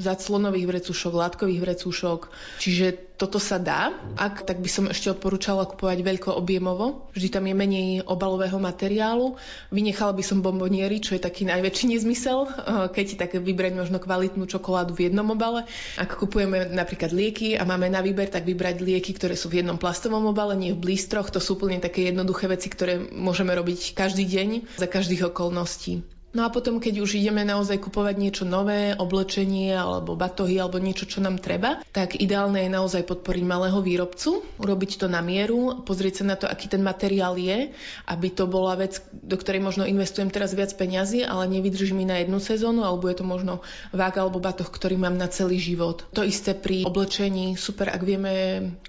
[0.00, 2.20] zaclonových vrecušok, látkových vrecušok.
[2.58, 3.94] Čiže toto sa dá.
[4.18, 7.06] Ak, tak by som ešte odporúčala kupovať veľko objemovo.
[7.14, 9.38] Vždy tam je menej obalového materiálu.
[9.70, 12.50] Vynechala by som bomboniery, čo je taký najväčší nezmysel,
[12.96, 15.62] keď tak vybrať možno kvalitnú čokoládu v jednom obale.
[15.94, 19.78] Ak kupujeme napríklad lieky a máme na výber, tak vybrať lieky, ktoré sú v jednom
[19.78, 21.30] plastovom obale, nie v blístroch.
[21.30, 26.13] To sú úplne také jednoduché veci, ktoré môžeme robiť každý deň za každých okolností.
[26.34, 31.06] No a potom, keď už ideme naozaj kupovať niečo nové, oblečenie alebo batohy alebo niečo,
[31.06, 36.14] čo nám treba, tak ideálne je naozaj podporiť malého výrobcu, urobiť to na mieru, pozrieť
[36.20, 37.70] sa na to, aký ten materiál je,
[38.10, 42.18] aby to bola vec, do ktorej možno investujem teraz viac peňazí, ale nevydrží mi na
[42.18, 43.62] jednu sezónu, alebo je to možno
[43.94, 46.02] vák alebo batoh, ktorý mám na celý život.
[46.18, 48.32] To isté pri oblečení, super, ak vieme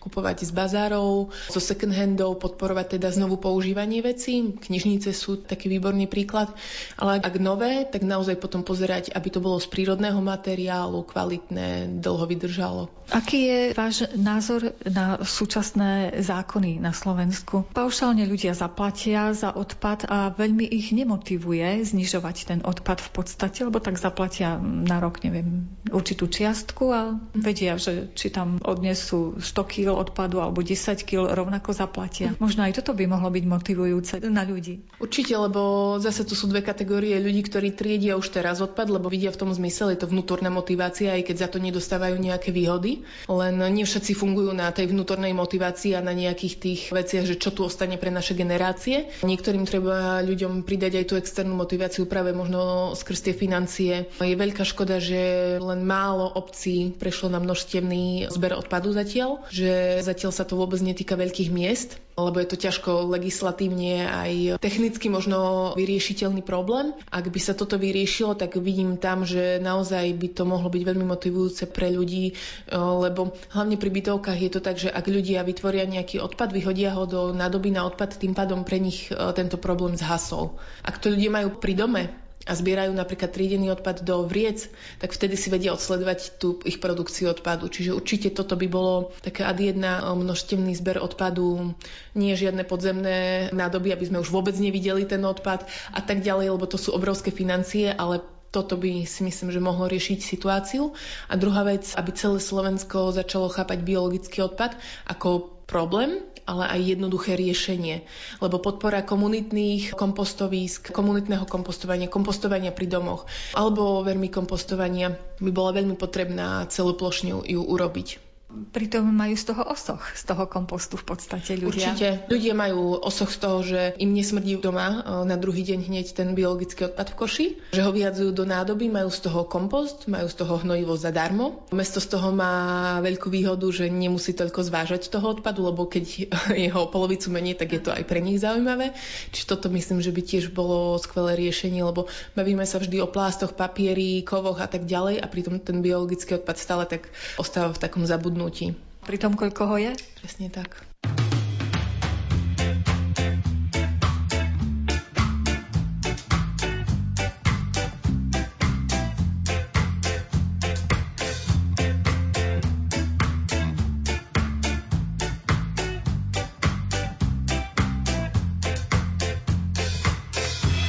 [0.01, 4.57] kupovať z bazárov, zo second handov, podporovať teda znovu používanie vecí.
[4.57, 6.49] Knižnice sú taký výborný príklad,
[6.97, 11.99] ale ak ak nové, tak naozaj potom pozerať, aby to bolo z prírodného materiálu, kvalitné,
[11.99, 12.87] dlho vydržalo.
[13.11, 17.67] Aký je váš názor na súčasné zákony na Slovensku?
[17.75, 23.83] Paušálne ľudia zaplatia za odpad a veľmi ich nemotivuje znižovať ten odpad v podstate, lebo
[23.83, 29.87] tak zaplatia na rok, neviem, určitú čiastku a vedia, že či tam odnesú 100 kg
[29.91, 32.33] odpadu alebo 10 kg, rovnako zaplatia.
[32.39, 34.81] Možno aj toto by mohlo byť motivujúce na ľudí.
[35.03, 39.33] Určite, lebo zase tu sú dve kategórie ľudí, ktorí triedia už teraz odpad, lebo vidia
[39.33, 43.01] v tom zmysel, je to vnútorná motivácia, aj keď za to nedostávajú nejaké výhody.
[43.25, 47.49] Len nie všetci fungujú na tej vnútornej motivácii a na nejakých tých veciach, že čo
[47.49, 49.09] tu ostane pre naše generácie.
[49.25, 54.05] Niektorým treba ľuďom pridať aj tú externú motiváciu práve možno skrz tie financie.
[54.21, 60.31] Je veľká škoda, že len málo obcí prešlo na množstevný zber odpadu zatiaľ, že zatiaľ
[60.35, 64.31] sa to vôbec netýka veľkých miest, lebo je to ťažko legislatívne aj
[64.63, 66.95] technicky možno vyriešiteľný problém.
[67.11, 71.05] Ak by sa toto vyriešilo, tak vidím tam, že naozaj by to mohlo byť veľmi
[71.05, 75.83] motivujúce pre ľudí, eh, lebo hlavne pri bytovkách je to tak, že ak ľudia vytvoria
[75.83, 79.99] nejaký odpad, vyhodia ho do nádoby na odpad, tým pádom pre nich eh, tento problém
[79.99, 80.55] zhasol.
[80.87, 84.69] Ak to ľudia majú pri dome, a zbierajú napríklad trídený odpad do vriec,
[85.01, 87.65] tak vtedy si vedia odsledovať tú ich produkciu odpadu.
[87.65, 91.73] Čiže určite toto by bolo také ad jedna množstevný zber odpadu,
[92.13, 96.69] nie žiadne podzemné nádoby, aby sme už vôbec nevideli ten odpad a tak ďalej, lebo
[96.69, 98.21] to sú obrovské financie, ale
[98.53, 100.95] toto by si myslím, že mohlo riešiť situáciu.
[101.27, 104.79] A druhá vec, aby celé Slovensko začalo chápať biologický odpad
[105.11, 108.05] ako problém, ale aj jednoduché riešenie.
[108.41, 115.97] Lebo podpora komunitných kompostovísk, komunitného kompostovania, kompostovania pri domoch alebo vermi kompostovania by bola veľmi
[115.97, 118.24] potrebná celoplošne ju urobiť.
[118.71, 121.91] Pritom majú z toho osoch, z toho kompostu v podstate ľudia.
[121.91, 122.07] Určite.
[122.31, 124.97] Ľudia majú osoch z toho, že im nesmrdí doma e,
[125.27, 129.11] na druhý deň hneď ten biologický odpad v koši, že ho vyjadzujú do nádoby, majú
[129.11, 131.67] z toho kompost, majú z toho hnojivo zadarmo.
[131.75, 136.31] Mesto z toho má veľkú výhodu, že nemusí toľko zvážať toho odpadu, lebo keď
[136.71, 138.95] jeho polovicu menej, tak je to aj pre nich zaujímavé.
[139.35, 143.53] Čiže toto myslím, že by tiež bolo skvelé riešenie, lebo bavíme sa vždy o plástoch,
[143.53, 148.07] papieri, kovoch a tak ďalej a pritom ten biologický odpad stále tak ostáva v takom
[148.07, 148.77] zabudnutí rozhodnutí.
[149.05, 149.91] Pri tom, koľko ho je?
[150.21, 150.85] Presne tak.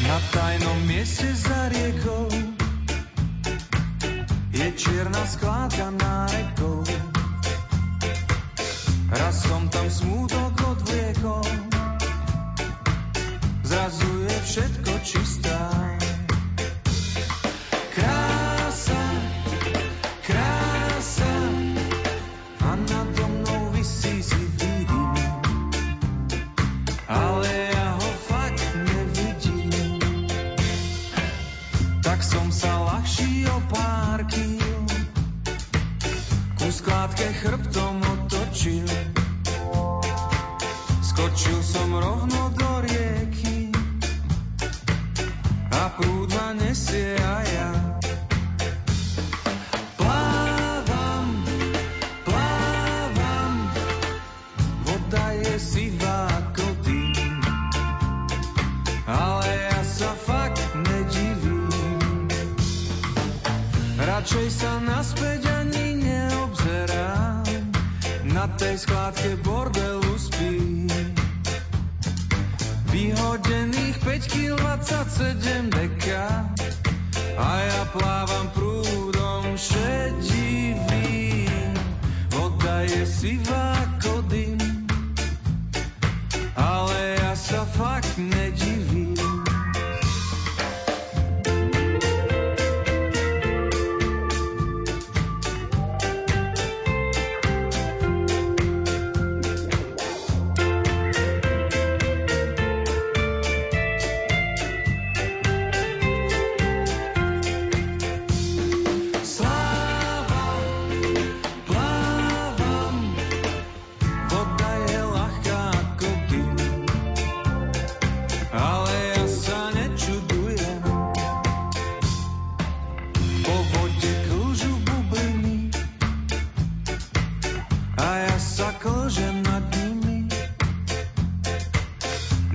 [0.04, 2.28] Na tajnom mieste za riekou
[4.56, 6.15] je čierna skládka na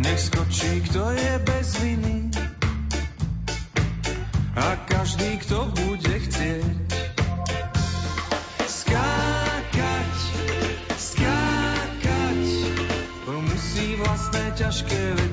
[0.01, 2.33] Nech skočí, kto je bez viny
[4.57, 6.77] a každý, kto bude chcieť.
[8.65, 10.15] Skákať,
[10.97, 12.41] skákať,
[13.29, 15.30] musí vlastné ťažké veci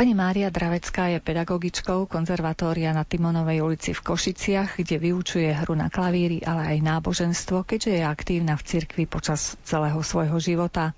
[0.00, 5.92] Pani Mária Dravecká je pedagogičkou konzervatória na Timonovej ulici v Košiciach, kde vyučuje hru na
[5.92, 10.96] klavíri, ale aj náboženstvo, keďže je aktívna v cirkvi počas celého svojho života.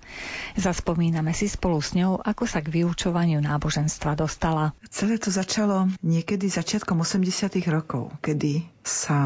[0.55, 4.71] Zaspomíname si spolu s ňou, ako sa k vyučovaniu náboženstva dostala.
[4.87, 7.59] Celé to začalo niekedy začiatkom 80.
[7.67, 9.19] rokov, kedy sa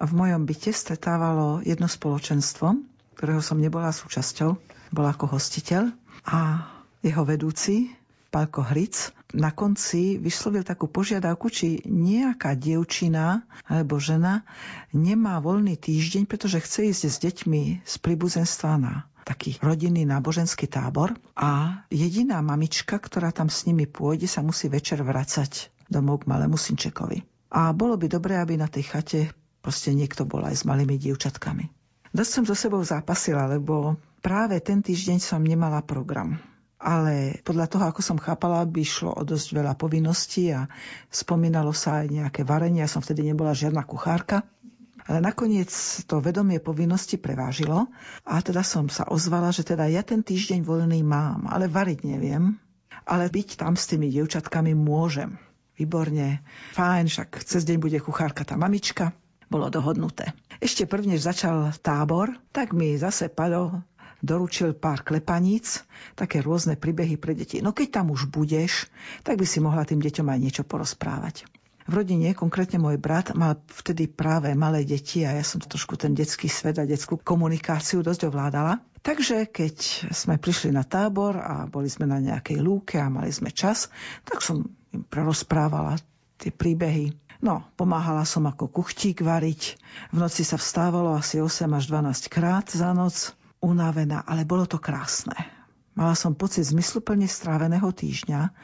[0.00, 2.80] v mojom byte stretávalo jedno spoločenstvo,
[3.20, 4.56] ktorého som nebola súčasťou,
[4.88, 5.92] bola ako hostiteľ
[6.24, 6.64] a
[7.04, 7.92] jeho vedúci,
[8.28, 14.44] Pálko Hric, na konci vyslovil takú požiadavku, či nejaká dievčina alebo žena
[14.92, 21.12] nemá voľný týždeň, pretože chce ísť s deťmi z príbuzenstva na taký rodinný náboženský tábor
[21.36, 26.56] a jediná mamička, ktorá tam s nimi pôjde, sa musí večer vracať domov k malému
[26.56, 27.24] synčekovi.
[27.52, 29.20] A bolo by dobré, aby na tej chate
[29.60, 31.68] proste niekto bol aj s malými dievčatkami.
[32.12, 36.40] Dosť som so sebou zápasila, lebo práve ten týždeň som nemala program
[36.78, 40.70] ale podľa toho, ako som chápala, by šlo o dosť veľa povinností a
[41.10, 42.86] spomínalo sa aj nejaké varenie.
[42.86, 44.46] Ja som vtedy nebola žiadna kuchárka.
[45.08, 45.72] Ale nakoniec
[46.04, 47.88] to vedomie povinnosti prevážilo
[48.28, 52.60] a teda som sa ozvala, že teda ja ten týždeň voľný mám, ale variť neviem.
[53.08, 55.40] Ale byť tam s tými dievčatkami môžem.
[55.80, 56.44] Výborne,
[56.76, 59.16] fajn, však cez deň bude kuchárka tá mamička.
[59.48, 60.36] Bolo dohodnuté.
[60.60, 63.80] Ešte prvne začal tábor, tak mi zase padlo
[64.22, 65.86] doručil pár klepaníc,
[66.18, 67.62] také rôzne príbehy pre deti.
[67.62, 68.90] No keď tam už budeš,
[69.22, 71.46] tak by si mohla tým deťom aj niečo porozprávať.
[71.88, 76.12] V rodine, konkrétne môj brat, mal vtedy práve malé deti a ja som trošku ten
[76.12, 78.84] detský svet a detskú komunikáciu dosť ovládala.
[79.00, 83.48] Takže keď sme prišli na tábor a boli sme na nejakej lúke a mali sme
[83.48, 83.88] čas,
[84.28, 85.96] tak som im prerozprávala
[86.36, 87.16] tie príbehy.
[87.40, 89.80] No, pomáhala som ako kuchtík variť.
[90.12, 93.32] V noci sa vstávalo asi 8 až 12 krát za noc
[93.62, 95.34] unavená, ale bolo to krásne.
[95.98, 98.54] Mala som pocit zmysluplne stráveného týždňa.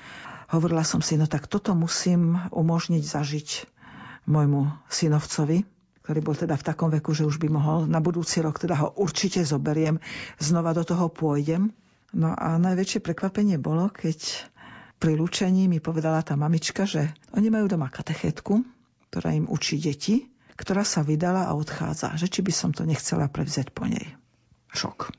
[0.54, 3.48] Hovorila som si, no tak toto musím umožniť zažiť
[4.30, 5.66] môjmu synovcovi,
[6.06, 8.88] ktorý bol teda v takom veku, že už by mohol na budúci rok, teda ho
[8.94, 9.98] určite zoberiem,
[10.38, 11.74] znova do toho pôjdem.
[12.14, 14.46] No a najväčšie prekvapenie bolo, keď
[15.02, 18.62] pri lúčení mi povedala tá mamička, že oni majú doma katechetku,
[19.10, 23.26] ktorá im učí deti, ktorá sa vydala a odchádza, že či by som to nechcela
[23.26, 24.14] prevziať po nej
[24.74, 25.14] šok.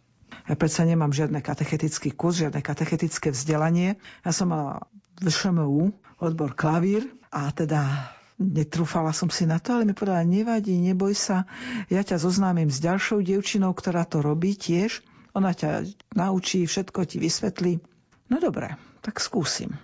[0.46, 3.98] Ja predsa nemám žiadny katechetický kurz, žiadne katechetické vzdelanie.
[4.22, 4.86] Ja som mala
[5.18, 5.90] v ŠMU
[6.22, 11.50] odbor klavír a teda netrúfala som si na to, ale mi povedala, nevadí, neboj sa,
[11.88, 15.02] ja ťa zoznámim s ďalšou dievčinou, ktorá to robí tiež.
[15.34, 17.82] Ona ťa naučí, všetko ti vysvetlí.
[18.30, 19.76] No dobre, tak skúsim.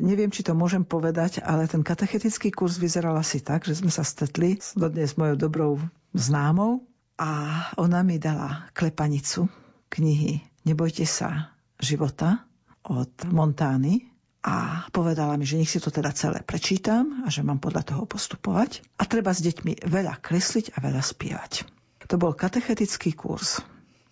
[0.00, 4.00] Neviem, či to môžem povedať, ale ten katechetický kurz vyzeral asi tak, že sme sa
[4.00, 5.70] stretli dodnes s mojou dobrou
[6.16, 6.89] známou
[7.20, 7.30] a
[7.76, 9.44] ona mi dala klepanicu
[9.92, 12.44] knihy Nebojte sa života
[12.84, 14.12] od Montány
[14.44, 18.04] a povedala mi, že nech si to teda celé prečítam a že mám podľa toho
[18.04, 18.84] postupovať.
[19.00, 21.64] A treba s deťmi veľa kresliť a veľa spievať.
[22.12, 23.64] To bol katechetický kurz.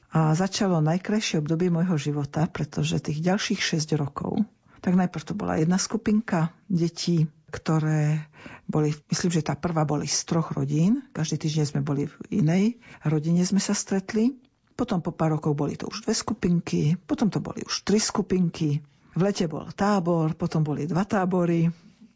[0.09, 4.41] A začalo najkrajšie obdobie môjho života, pretože tých ďalších 6 rokov,
[4.81, 8.29] tak najprv to bola jedna skupinka detí, ktoré
[8.69, 11.01] boli, myslím, že tá prvá boli z troch rodín.
[11.17, 12.65] Každý týždeň sme boli v inej
[13.09, 14.37] rodine, sme sa stretli.
[14.79, 18.79] Potom po pár rokov boli to už dve skupinky, potom to boli už tri skupinky.
[19.19, 21.67] V lete bol tábor, potom boli dva tábory.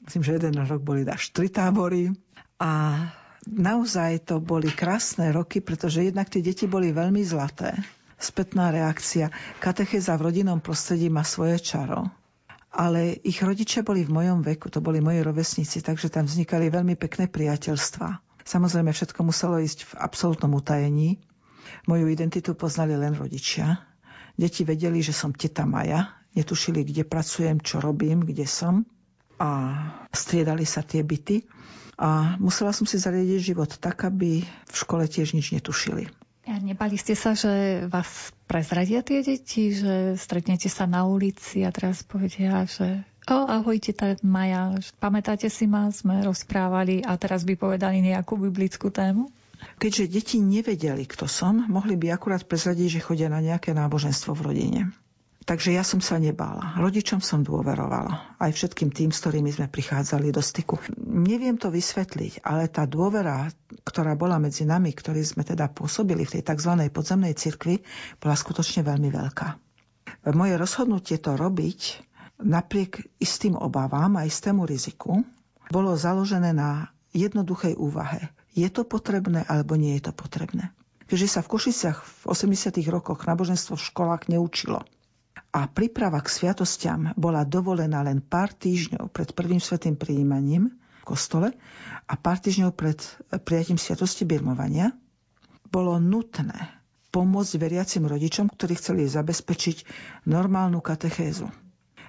[0.07, 2.14] Myslím, že jeden rok boli až tri tábory.
[2.62, 3.03] A
[3.49, 7.74] naozaj to boli krásne roky, pretože jednak tie deti boli veľmi zlaté.
[8.22, 9.35] Spätná reakcia.
[9.59, 12.07] Katecheza v rodinnom prostredí má svoje čaro
[12.73, 16.97] ale ich rodičia boli v mojom veku, to boli moji rovesníci, takže tam vznikali veľmi
[16.97, 18.25] pekné priateľstvá.
[18.43, 21.20] Samozrejme, všetko muselo ísť v absolútnom utajení.
[21.85, 23.85] Moju identitu poznali len rodičia.
[24.35, 28.89] Deti vedeli, že som teta Maja, netušili, kde pracujem, čo robím, kde som
[29.37, 29.51] a
[30.11, 31.45] striedali sa tie byty.
[32.01, 36.09] A musela som si zariadiť život tak, aby v škole tiež nič netušili.
[36.43, 41.70] A nebali ste sa, že vás prezradia tie deti, že stretnete sa na ulici a
[41.70, 47.55] teraz povedia, že o, ahojte, tá Maja, pamätáte si ma, sme rozprávali a teraz by
[47.55, 49.30] povedali nejakú biblickú tému?
[49.78, 54.43] Keďže deti nevedeli, kto som, mohli by akurát prezradiť, že chodia na nejaké náboženstvo v
[54.43, 54.80] rodine.
[55.43, 56.78] Takže ja som sa nebála.
[56.78, 58.38] Rodičom som dôverovala.
[58.38, 60.78] Aj všetkým tým, s ktorými sme prichádzali do styku.
[61.03, 63.51] Neviem to vysvetliť, ale tá dôvera,
[63.82, 66.78] ktorá bola medzi nami, ktorí sme teda pôsobili v tej tzv.
[66.95, 67.82] podzemnej cirkvi,
[68.22, 69.49] bola skutočne veľmi veľká.
[70.30, 71.99] Moje rozhodnutie to robiť
[72.38, 75.26] napriek istým obavám a istému riziku
[75.74, 78.30] bolo založené na jednoduchej úvahe.
[78.55, 80.70] Je to potrebné alebo nie je to potrebné?
[81.11, 82.78] Keďže sa v Košiciach v 80.
[82.88, 84.86] rokoch náboženstvo v školách neučilo
[85.53, 91.53] a príprava k sviatostiam bola dovolená len pár týždňov pred prvým svetým príjmaním v kostole
[92.09, 92.98] a pár týždňov pred
[93.44, 94.96] prijatím sviatosti birmovania,
[95.68, 96.82] bolo nutné
[97.12, 99.84] pomôcť veriacim rodičom, ktorí chceli zabezpečiť
[100.24, 101.53] normálnu katechézu.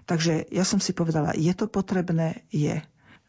[0.08, 2.80] Takže ja som si povedala, je to potrebné, je.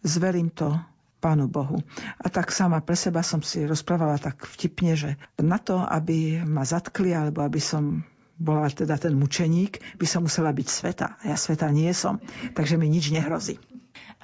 [0.02, 0.74] Zverím to
[1.18, 1.80] Pánu Bohu.
[2.20, 5.10] A tak sama pre seba som si rozprávala tak vtipne, že
[5.40, 8.04] na to, aby ma zatkli, alebo aby som
[8.38, 11.06] bola teda ten mučeník, by som musela byť sveta.
[11.22, 12.18] A ja sveta nie som,
[12.54, 13.58] takže mi nič nehrozí.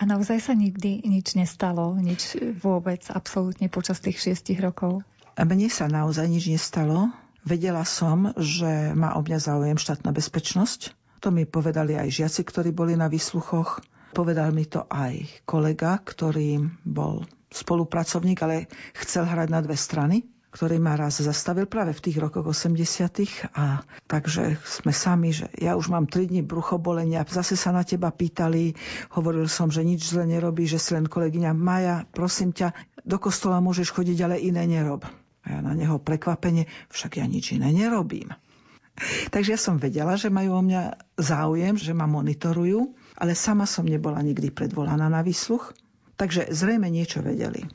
[0.01, 5.05] A naozaj sa nikdy nič nestalo, nič vôbec, absolútne počas tých šiestich rokov?
[5.37, 7.13] A mne sa naozaj nič nestalo.
[7.45, 10.97] Vedela som, že má o mňa záujem štátna bezpečnosť.
[11.21, 13.85] To mi povedali aj žiaci, ktorí boli na výsluchoch.
[14.17, 20.83] Povedal mi to aj kolega, ktorý bol spolupracovník, ale chcel hrať na dve strany ktorý
[20.83, 25.91] ma raz zastavil práve v tých rokoch 80 a takže sme sami, že ja už
[25.91, 28.75] mám 3 dní bruchobolenia, zase sa na teba pýtali,
[29.15, 32.75] hovoril som, že nič zle nerobí, že si len kolegyňa Maja, prosím ťa,
[33.07, 35.07] do kostola môžeš chodiť, ale iné nerob.
[35.41, 38.35] A ja na neho prekvapenie, však ja nič iné nerobím.
[39.35, 43.85] Takže ja som vedela, že majú o mňa záujem, že ma monitorujú ale sama som
[43.85, 45.77] nebola nikdy predvolaná na výsluch,
[46.17, 47.69] takže zrejme niečo vedeli.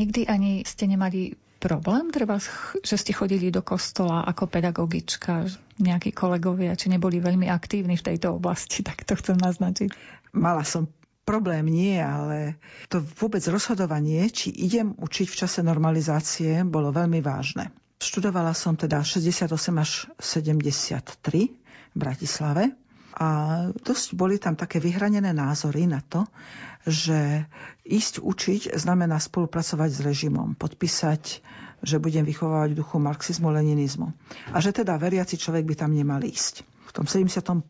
[0.00, 2.40] Nikdy ani ste nemali problém, treba,
[2.80, 5.44] že ste chodili do kostola ako pedagogička,
[5.76, 9.92] nejakí kolegovia, či neboli veľmi aktívni v tejto oblasti, tak to chcem naznačiť.
[10.32, 10.88] Mala som
[11.28, 12.56] problém nie, ale
[12.88, 17.70] to vôbec rozhodovanie, či idem učiť v čase normalizácie, bolo veľmi vážne.
[18.00, 21.52] Študovala som teda 68 až 73
[21.92, 22.72] v Bratislave
[23.20, 23.28] a
[23.76, 26.24] dosť boli tam také vyhranené názory na to,
[26.88, 27.44] že
[27.84, 31.44] ísť učiť znamená spolupracovať s režimom, podpísať,
[31.84, 34.16] že budem vychovávať duchu marxizmu, leninizmu.
[34.56, 36.64] A že teda veriaci človek by tam nemal ísť.
[36.88, 37.68] V tom 71.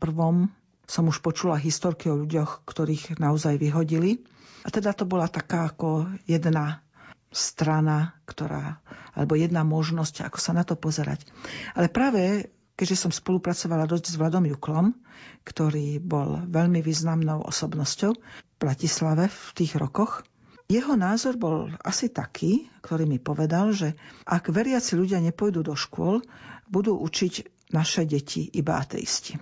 [0.86, 4.22] som už počula historky o ľuďoch, ktorých naozaj vyhodili.
[4.62, 6.86] A teda to bola taká ako jedna
[7.30, 8.78] strana, ktorá,
[9.18, 11.26] alebo jedna možnosť, ako sa na to pozerať.
[11.74, 14.96] Ale práve keďže som spolupracovala dosť s Vladom Juklom,
[15.44, 20.24] ktorý bol veľmi významnou osobnosťou v Bratislave v tých rokoch,
[20.64, 26.24] jeho názor bol asi taký, ktorý mi povedal, že ak veriaci ľudia nepôjdu do škôl,
[26.72, 29.36] budú učiť naše deti iba ateisti.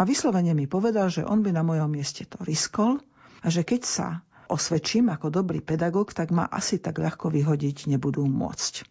[0.00, 2.98] A vyslovene mi povedal, že on by na mojom mieste to riskol
[3.44, 4.08] a že keď sa
[4.50, 8.82] osvedčím ako dobrý pedagóg, tak ma asi tak ľahko vyhodiť nebudú môcť.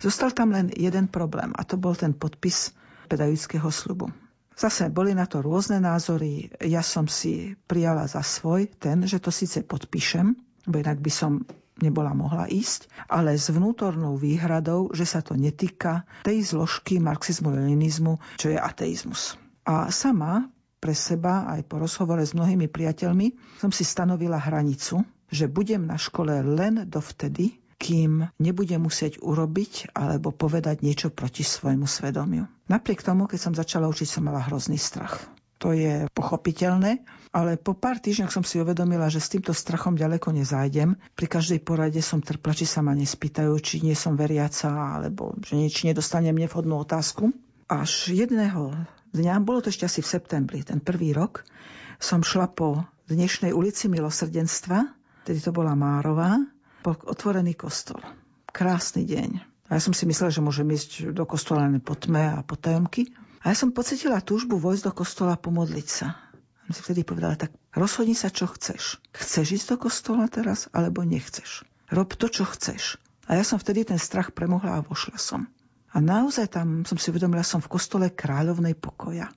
[0.00, 2.72] Zostal tam len jeden problém a to bol ten podpis
[3.06, 4.10] pedagogického slubu.
[4.54, 6.46] Zase boli na to rôzne názory.
[6.62, 10.38] Ja som si prijala za svoj ten, že to síce podpíšem,
[10.70, 11.42] bo inak by som
[11.82, 18.54] nebola mohla ísť, ale s vnútornou výhradou, že sa to netýka tej zložky marxizmu-leninizmu, čo
[18.54, 19.34] je ateizmus.
[19.66, 25.02] A sama pre seba, aj po rozhovore s mnohými priateľmi, som si stanovila hranicu,
[25.32, 31.86] že budem na škole len dovtedy, kým nebude musieť urobiť alebo povedať niečo proti svojmu
[31.86, 32.46] svedomiu.
[32.70, 35.20] Napriek tomu, keď som začala učiť, som mala hrozný strach.
[35.62, 37.00] To je pochopiteľné,
[37.32, 41.00] ale po pár týždňoch som si uvedomila, že s týmto strachom ďaleko nezájdem.
[41.16, 45.56] Pri každej porade som trpla, či sa ma nespýtajú, či nie som veriaca, alebo že
[45.56, 47.32] nič nedostanem nevhodnú otázku.
[47.64, 48.76] Až jedného
[49.16, 51.48] dňa, bolo to ešte asi v septembri, ten prvý rok,
[51.96, 54.84] som šla po dnešnej ulici Milosrdenstva,
[55.24, 56.44] tedy to bola Márová,
[56.84, 58.04] bol otvorený kostol.
[58.52, 59.40] Krásny deň.
[59.72, 62.60] A ja som si myslela, že môžem ísť do kostola len po tme a po
[62.60, 63.16] tajomky.
[63.40, 66.20] A ja som pocitila túžbu vojsť do kostola a pomodliť sa.
[66.64, 69.00] A si vtedy povedala, tak rozhodni sa, čo chceš.
[69.16, 71.64] Chceš ísť do kostola teraz, alebo nechceš.
[71.88, 73.00] Rob to, čo chceš.
[73.24, 75.48] A ja som vtedy ten strach premohla a vošla som.
[75.96, 79.32] A naozaj tam som si uvedomila, som v kostole kráľovnej pokoja.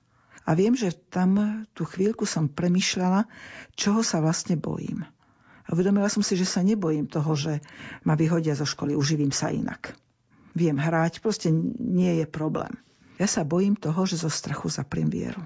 [0.48, 3.28] A viem, že tam tú chvíľku som premyšľala,
[3.76, 5.04] čoho sa vlastne bojím.
[5.68, 7.60] A uvedomila som si, že sa nebojím toho, že
[8.08, 9.92] ma vyhodia zo školy, uživím sa inak.
[10.56, 12.72] Viem hrať, proste nie je problém.
[13.20, 15.44] Ja sa bojím toho, že zo strachu zapriem vieru.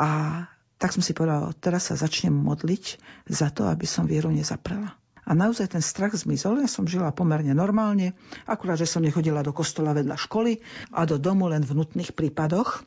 [0.00, 0.48] A
[0.80, 2.96] tak som si povedala, teraz sa začnem modliť
[3.28, 4.96] za to, aby som vieru nezaprela.
[5.28, 8.16] A naozaj ten strach zmizol, ja som žila pomerne normálne,
[8.48, 10.64] akurát, že som nechodila do kostola vedľa školy
[10.96, 12.80] a do domu len v nutných prípadoch.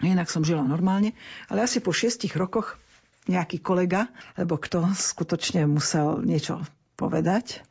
[0.00, 1.18] Inak som žila normálne,
[1.50, 2.78] ale asi po šiestich rokoch
[3.26, 6.62] nejaký kolega, lebo kto skutočne musel niečo
[6.98, 7.62] povedať.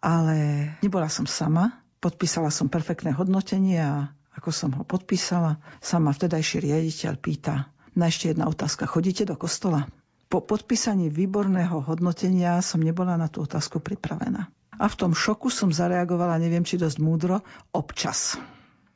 [0.00, 6.16] Ale nebola som sama, podpísala som perfektné hodnotenie a ako som ho podpísala, sa ma
[6.16, 9.84] vtedajší riaditeľ pýta, na ešte jedna otázka, chodíte do kostola?
[10.30, 14.48] Po podpísaní výborného hodnotenia som nebola na tú otázku pripravená.
[14.80, 17.44] A v tom šoku som zareagovala, neviem, či dosť múdro,
[17.74, 18.40] občas.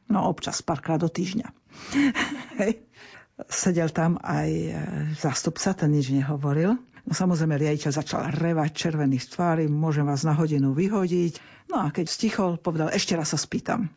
[0.08, 1.50] No občas, párkrát do týždňa.
[3.50, 4.70] Sedel tam aj e,
[5.18, 6.78] zástupca, ten nič nehovoril.
[7.04, 11.66] No samozrejme, riaditeľ začal revať červený z tvári, môžem vás na hodinu vyhodiť.
[11.66, 13.90] No a keď stichol, povedal, ešte raz sa spýtam.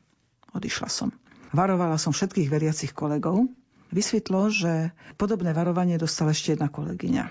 [0.57, 1.13] Odišla som.
[1.53, 3.45] Varovala som všetkých veriacich kolegov.
[3.93, 7.29] Vysvetlo, že podobné varovanie dostala ešte jedna kolegyňa.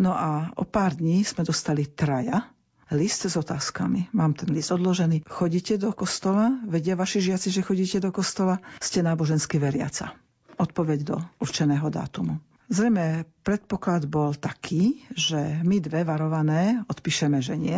[0.00, 2.48] No a o pár dní sme dostali traja
[2.90, 4.10] list s otázkami.
[4.16, 5.28] Mám ten list odložený.
[5.28, 6.48] Chodíte do kostola?
[6.64, 8.58] Vedia vaši žiaci, že chodíte do kostola?
[8.80, 10.16] Ste nábožensky veriaca
[10.58, 12.40] odpoveď do určeného dátumu.
[12.72, 17.76] Zrejme predpoklad bol taký, že my dve varované odpíšeme, že nie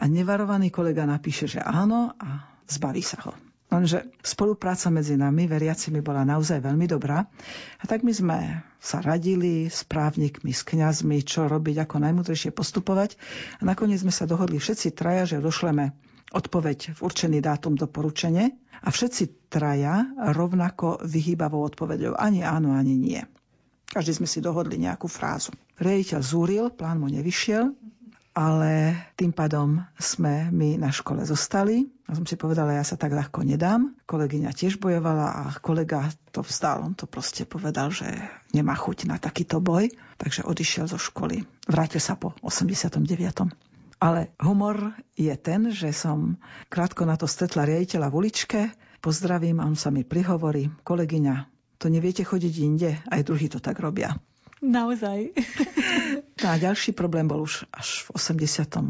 [0.00, 3.36] a nevarovaný kolega napíše, že áno a zbaví sa ho.
[3.70, 7.22] Lenže spolupráca medzi nami, veriacimi, bola naozaj veľmi dobrá.
[7.78, 13.14] A tak my sme sa radili s právnikmi, s kňazmi, čo robiť, ako najmudrejšie postupovať.
[13.60, 15.94] A nakoniec sme sa dohodli všetci traja, že došleme
[16.30, 22.16] odpoveď v určený dátum do poručenie a všetci traja rovnako vyhýbavou odpovedou.
[22.16, 23.20] Ani áno, ani nie.
[23.90, 25.50] Každý sme si dohodli nejakú frázu.
[25.82, 27.74] Rejiteľ zúril, plán mu nevyšiel,
[28.30, 31.90] ale tým pádom sme my na škole zostali.
[32.06, 33.90] A som si povedala, ja sa tak ľahko nedám.
[34.06, 36.86] Kolegyňa tiež bojovala a kolega to vzdal.
[36.86, 38.06] On to proste povedal, že
[38.54, 39.90] nemá chuť na takýto boj,
[40.22, 41.42] takže odišiel zo školy.
[41.66, 43.69] Vrátil sa po 89.
[44.00, 46.40] Ale humor je ten, že som
[46.72, 48.60] krátko na to stretla riaditeľa v uličke,
[49.04, 51.34] pozdravím a on sa mi prihovorí, kolegyňa,
[51.76, 54.16] to neviete chodiť inde, aj druhí to tak robia.
[54.60, 55.32] Naozaj.
[56.44, 58.80] A ďalší problém bol už až v 88.,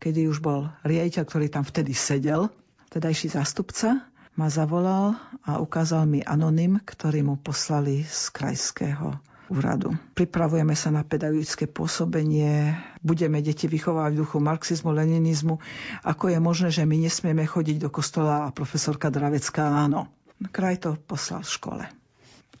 [0.00, 2.48] kedy už bol riaditeľ, ktorý tam vtedy sedel,
[2.88, 9.92] tedajší zástupca, ma zavolal a ukázal mi anonym, ktorý mu poslali z krajského úradu.
[10.16, 15.60] Pripravujeme sa na pedagogické pôsobenie, budeme deti vychovávať v duchu marxizmu, leninizmu.
[16.04, 20.08] Ako je možné, že my nesmieme chodiť do kostola a profesorka Dravecká áno.
[20.50, 21.84] Kraj to poslal v škole.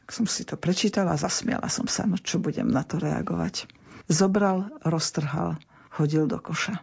[0.04, 3.64] Som si to prečítala a zasmiala som sa, no čo budem na to reagovať.
[4.04, 5.56] Zobral, roztrhal,
[5.96, 6.76] hodil do koša.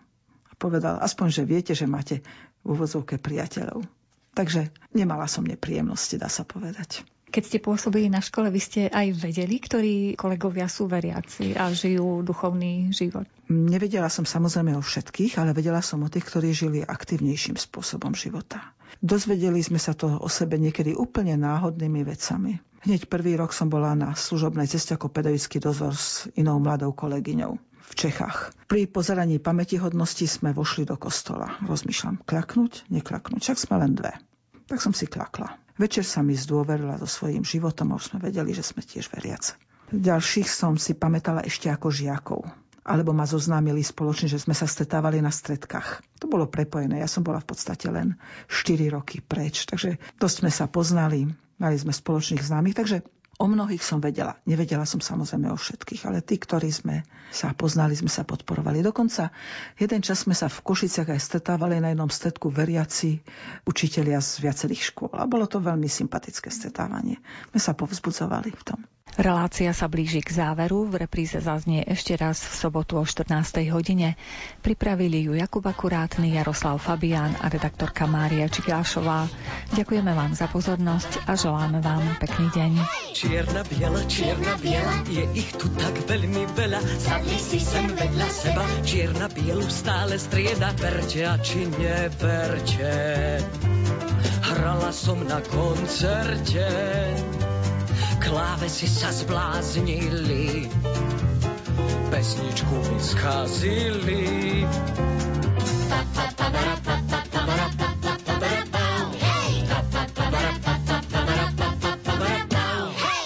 [0.49, 2.25] A povedal, aspoň, že viete, že máte
[2.65, 3.85] v úvodzovke priateľov.
[4.33, 7.05] Takže nemala som nepríjemnosti, dá sa povedať.
[7.31, 12.27] Keď ste pôsobili na škole, vy ste aj vedeli, ktorí kolegovia sú veriaci a žijú
[12.27, 13.23] duchovný život?
[13.47, 18.75] Nevedela som samozrejme o všetkých, ale vedela som o tých, ktorí žili aktívnejším spôsobom života.
[18.99, 22.59] Dozvedeli sme sa to o sebe niekedy úplne náhodnými vecami.
[22.83, 27.55] Hneď prvý rok som bola na služobnej ceste ako pedagogický dozor s inou mladou kolegyňou
[27.61, 28.51] v Čechách.
[28.67, 31.59] Pri pozeraní pamätihodnosti sme vošli do kostola.
[31.63, 34.15] Rozmýšľam, klaknúť, neklaknúť, však sme len dve.
[34.71, 35.59] Tak som si klakla.
[35.75, 39.59] Večer sa mi zdôverila so svojím životom a už sme vedeli, že sme tiež veriace.
[39.91, 42.47] Ďalších som si pamätala ešte ako žiakov
[42.81, 46.01] alebo ma zoznámili spoločne, že sme sa stretávali na stredkách.
[46.17, 46.97] To bolo prepojené.
[46.97, 48.17] Ja som bola v podstate len
[48.49, 51.29] 4 roky preč, takže dosť sme sa poznali,
[51.61, 53.05] mali sme spoločných známych, takže
[53.41, 54.37] O mnohých som vedela.
[54.45, 57.01] Nevedela som samozrejme o všetkých, ale tí, ktorí sme
[57.33, 58.85] sa poznali, sme sa podporovali.
[58.85, 59.33] Dokonca
[59.81, 63.17] jeden čas sme sa v Košiciach aj stretávali na jednom stredku veriaci
[63.65, 65.17] učitelia z viacerých škôl.
[65.17, 67.17] A bolo to veľmi sympatické stretávanie.
[67.49, 68.85] My sa povzbudzovali v tom.
[69.19, 73.59] Relácia sa blíži k záveru, v repríze zaznie ešte raz v sobotu o 14.
[73.67, 74.15] hodine.
[74.63, 79.27] Pripravili ju Jakub Akurátny, Jaroslav Fabián a redaktorka Mária Čigášová.
[79.75, 82.71] Ďakujeme vám za pozornosť a želáme vám pekný deň.
[83.11, 88.63] Čierna biela, čierna biela, je ich tu tak veľmi veľa, sadli si sem vedľa seba,
[88.87, 92.95] čierna bielu stále strieda, verte a či neverte.
[94.39, 96.67] Hrala som na koncerte,
[98.21, 100.69] klávesy sa zbláznili,
[102.13, 104.25] pesničku mi skazili.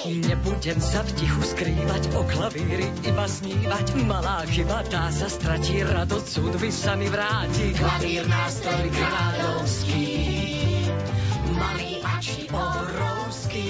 [0.06, 3.86] Nebudem sa v tichu skrývať, o klavíri iba snívať.
[4.06, 7.74] Malá chyba, tá sa stratí, radosť súdby sa mi vráti.
[7.74, 10.08] Klavír nástroj kráľovský,
[11.58, 13.70] malý a či obrovský.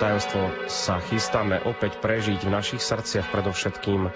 [0.00, 4.08] Tajomstvo sa chystáme opäť prežiť v našich srdciach predovšetkým